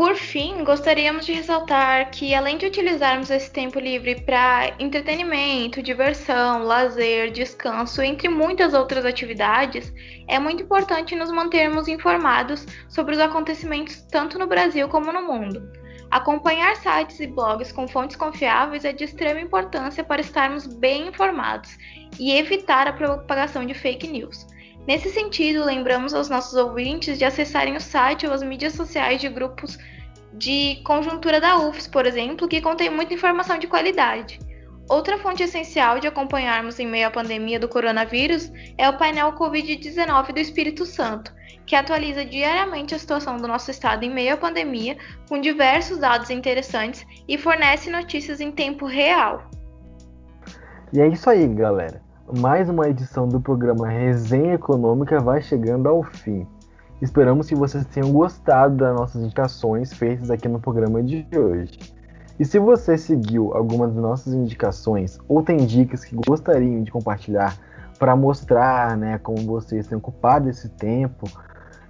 Por 0.00 0.16
fim, 0.16 0.64
gostaríamos 0.64 1.26
de 1.26 1.34
ressaltar 1.34 2.10
que, 2.10 2.34
além 2.34 2.56
de 2.56 2.64
utilizarmos 2.64 3.30
esse 3.30 3.50
tempo 3.50 3.78
livre 3.78 4.18
para 4.22 4.74
entretenimento, 4.78 5.82
diversão, 5.82 6.62
lazer, 6.62 7.30
descanso, 7.30 8.00
entre 8.00 8.26
muitas 8.26 8.72
outras 8.72 9.04
atividades, 9.04 9.92
é 10.26 10.38
muito 10.38 10.62
importante 10.62 11.14
nos 11.14 11.30
mantermos 11.30 11.86
informados 11.86 12.66
sobre 12.88 13.14
os 13.14 13.20
acontecimentos 13.20 14.00
tanto 14.10 14.38
no 14.38 14.46
Brasil 14.46 14.88
como 14.88 15.12
no 15.12 15.20
mundo. 15.20 15.70
Acompanhar 16.10 16.76
sites 16.76 17.20
e 17.20 17.26
blogs 17.26 17.70
com 17.70 17.86
fontes 17.86 18.16
confiáveis 18.16 18.86
é 18.86 18.94
de 18.94 19.04
extrema 19.04 19.38
importância 19.38 20.02
para 20.02 20.22
estarmos 20.22 20.66
bem 20.66 21.08
informados 21.08 21.76
e 22.18 22.32
evitar 22.32 22.88
a 22.88 22.94
propagação 22.94 23.66
de 23.66 23.74
fake 23.74 24.08
news. 24.08 24.46
Nesse 24.86 25.10
sentido, 25.10 25.64
lembramos 25.64 26.14
aos 26.14 26.28
nossos 26.28 26.54
ouvintes 26.54 27.18
de 27.18 27.24
acessarem 27.24 27.76
o 27.76 27.80
site 27.80 28.26
ou 28.26 28.32
as 28.32 28.42
mídias 28.42 28.72
sociais 28.72 29.20
de 29.20 29.28
grupos 29.28 29.78
de 30.32 30.80
conjuntura 30.84 31.40
da 31.40 31.58
UFS, 31.58 31.86
por 31.86 32.06
exemplo, 32.06 32.48
que 32.48 32.60
contém 32.60 32.88
muita 32.88 33.14
informação 33.14 33.58
de 33.58 33.66
qualidade. 33.66 34.40
Outra 34.88 35.18
fonte 35.18 35.42
essencial 35.42 36.00
de 36.00 36.08
acompanharmos 36.08 36.78
em 36.80 36.86
meio 36.86 37.06
à 37.06 37.10
pandemia 37.10 37.60
do 37.60 37.68
coronavírus 37.68 38.50
é 38.76 38.88
o 38.88 38.96
painel 38.96 39.32
Covid-19 39.34 40.32
do 40.32 40.40
Espírito 40.40 40.84
Santo, 40.84 41.32
que 41.66 41.76
atualiza 41.76 42.24
diariamente 42.24 42.94
a 42.94 42.98
situação 42.98 43.36
do 43.36 43.46
nosso 43.46 43.70
estado 43.70 44.04
em 44.04 44.10
meio 44.10 44.34
à 44.34 44.36
pandemia, 44.36 44.96
com 45.28 45.40
diversos 45.40 45.98
dados 45.98 46.30
interessantes 46.30 47.06
e 47.28 47.38
fornece 47.38 47.90
notícias 47.90 48.40
em 48.40 48.50
tempo 48.50 48.86
real. 48.86 49.48
E 50.92 51.00
é 51.00 51.06
isso 51.06 51.30
aí, 51.30 51.46
galera 51.46 52.09
mais 52.38 52.68
uma 52.68 52.88
edição 52.88 53.26
do 53.26 53.40
programa 53.40 53.88
Resenha 53.88 54.54
Econômica 54.54 55.18
vai 55.18 55.42
chegando 55.42 55.88
ao 55.88 56.02
fim. 56.02 56.46
Esperamos 57.02 57.48
que 57.48 57.56
vocês 57.56 57.84
tenham 57.86 58.12
gostado 58.12 58.76
das 58.76 58.94
nossas 58.94 59.22
indicações 59.22 59.92
feitas 59.92 60.30
aqui 60.30 60.46
no 60.46 60.60
programa 60.60 61.02
de 61.02 61.26
hoje. 61.34 61.78
E 62.38 62.44
se 62.44 62.58
você 62.58 62.96
seguiu 62.96 63.52
algumas 63.52 63.92
das 63.92 64.02
nossas 64.02 64.32
indicações 64.32 65.18
ou 65.26 65.42
tem 65.42 65.58
dicas 65.58 66.04
que 66.04 66.14
gostariam 66.14 66.82
de 66.82 66.92
compartilhar 66.92 67.56
para 67.98 68.14
mostrar, 68.14 68.96
né, 68.96 69.18
como 69.18 69.38
vocês 69.38 69.86
têm 69.86 69.98
ocupado 69.98 70.48
esse 70.48 70.68
tempo. 70.68 71.26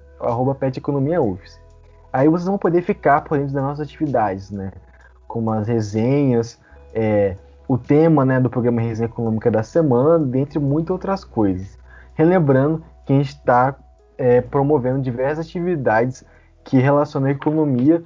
peteconomiaufs. 0.59 1.61
Aí 2.13 2.29
vocês 2.29 2.47
vão 2.47 2.59
poder 2.59 2.83
ficar 2.83 3.23
por 3.23 3.39
dentro 3.39 3.55
das 3.55 3.63
nossas 3.63 3.89
atividades, 3.89 4.51
né? 4.51 4.71
Como 5.33 5.51
as 5.51 5.67
resenhas, 5.67 6.61
é, 6.93 7.37
o 7.67 7.79
tema 7.79 8.23
né, 8.23 8.39
do 8.39 8.51
programa 8.51 8.83
Resenha 8.83 9.09
Econômica 9.09 9.51
da 9.51 9.63
Semana, 9.63 10.23
dentre 10.23 10.59
muitas 10.59 10.91
outras 10.91 11.25
coisas. 11.25 11.79
Relembrando 12.13 12.85
que 13.07 13.15
a 13.15 13.17
gente 13.17 13.31
está 13.31 13.75
é, 14.19 14.43
promovendo 14.43 15.01
diversas 15.01 15.47
atividades 15.47 16.23
que 16.63 16.77
relacionam 16.77 17.29
a 17.29 17.33
economia 17.33 18.03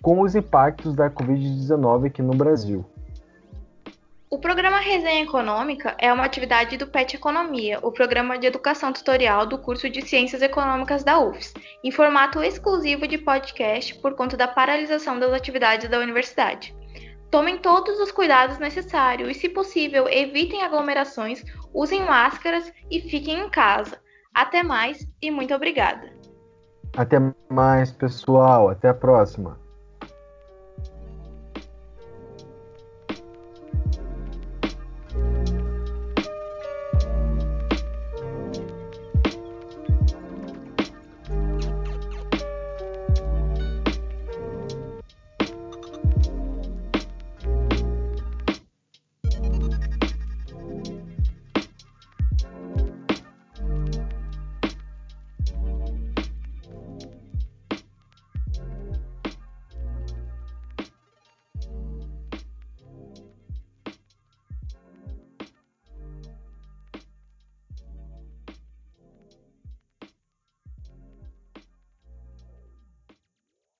com 0.00 0.20
os 0.20 0.36
impactos 0.36 0.94
da 0.94 1.10
Covid-19 1.10 2.06
aqui 2.06 2.22
no 2.22 2.32
Brasil. 2.32 2.84
O 4.30 4.38
programa 4.38 4.78
Resenha 4.78 5.22
Econômica 5.22 5.96
é 5.98 6.12
uma 6.12 6.26
atividade 6.26 6.76
do 6.76 6.86
PET 6.86 7.16
Economia, 7.16 7.78
o 7.82 7.90
programa 7.90 8.38
de 8.38 8.46
educação 8.46 8.92
tutorial 8.92 9.46
do 9.46 9.56
curso 9.56 9.88
de 9.88 10.06
Ciências 10.06 10.42
Econômicas 10.42 11.02
da 11.02 11.18
UFS, 11.18 11.54
em 11.82 11.90
formato 11.90 12.42
exclusivo 12.42 13.08
de 13.08 13.16
podcast 13.16 13.94
por 14.00 14.14
conta 14.14 14.36
da 14.36 14.46
paralisação 14.46 15.18
das 15.18 15.32
atividades 15.32 15.88
da 15.88 15.98
universidade. 15.98 16.76
Tomem 17.30 17.56
todos 17.56 17.98
os 18.00 18.12
cuidados 18.12 18.58
necessários 18.58 19.30
e, 19.30 19.34
se 19.34 19.48
possível, 19.48 20.06
evitem 20.06 20.62
aglomerações, 20.62 21.42
usem 21.72 22.04
máscaras 22.04 22.70
e 22.90 23.00
fiquem 23.00 23.46
em 23.46 23.48
casa. 23.48 23.98
Até 24.34 24.62
mais 24.62 25.08
e 25.22 25.30
muito 25.30 25.54
obrigada. 25.54 26.12
Até 26.94 27.16
mais, 27.48 27.90
pessoal. 27.92 28.68
Até 28.68 28.90
a 28.90 28.94
próxima. 28.94 29.58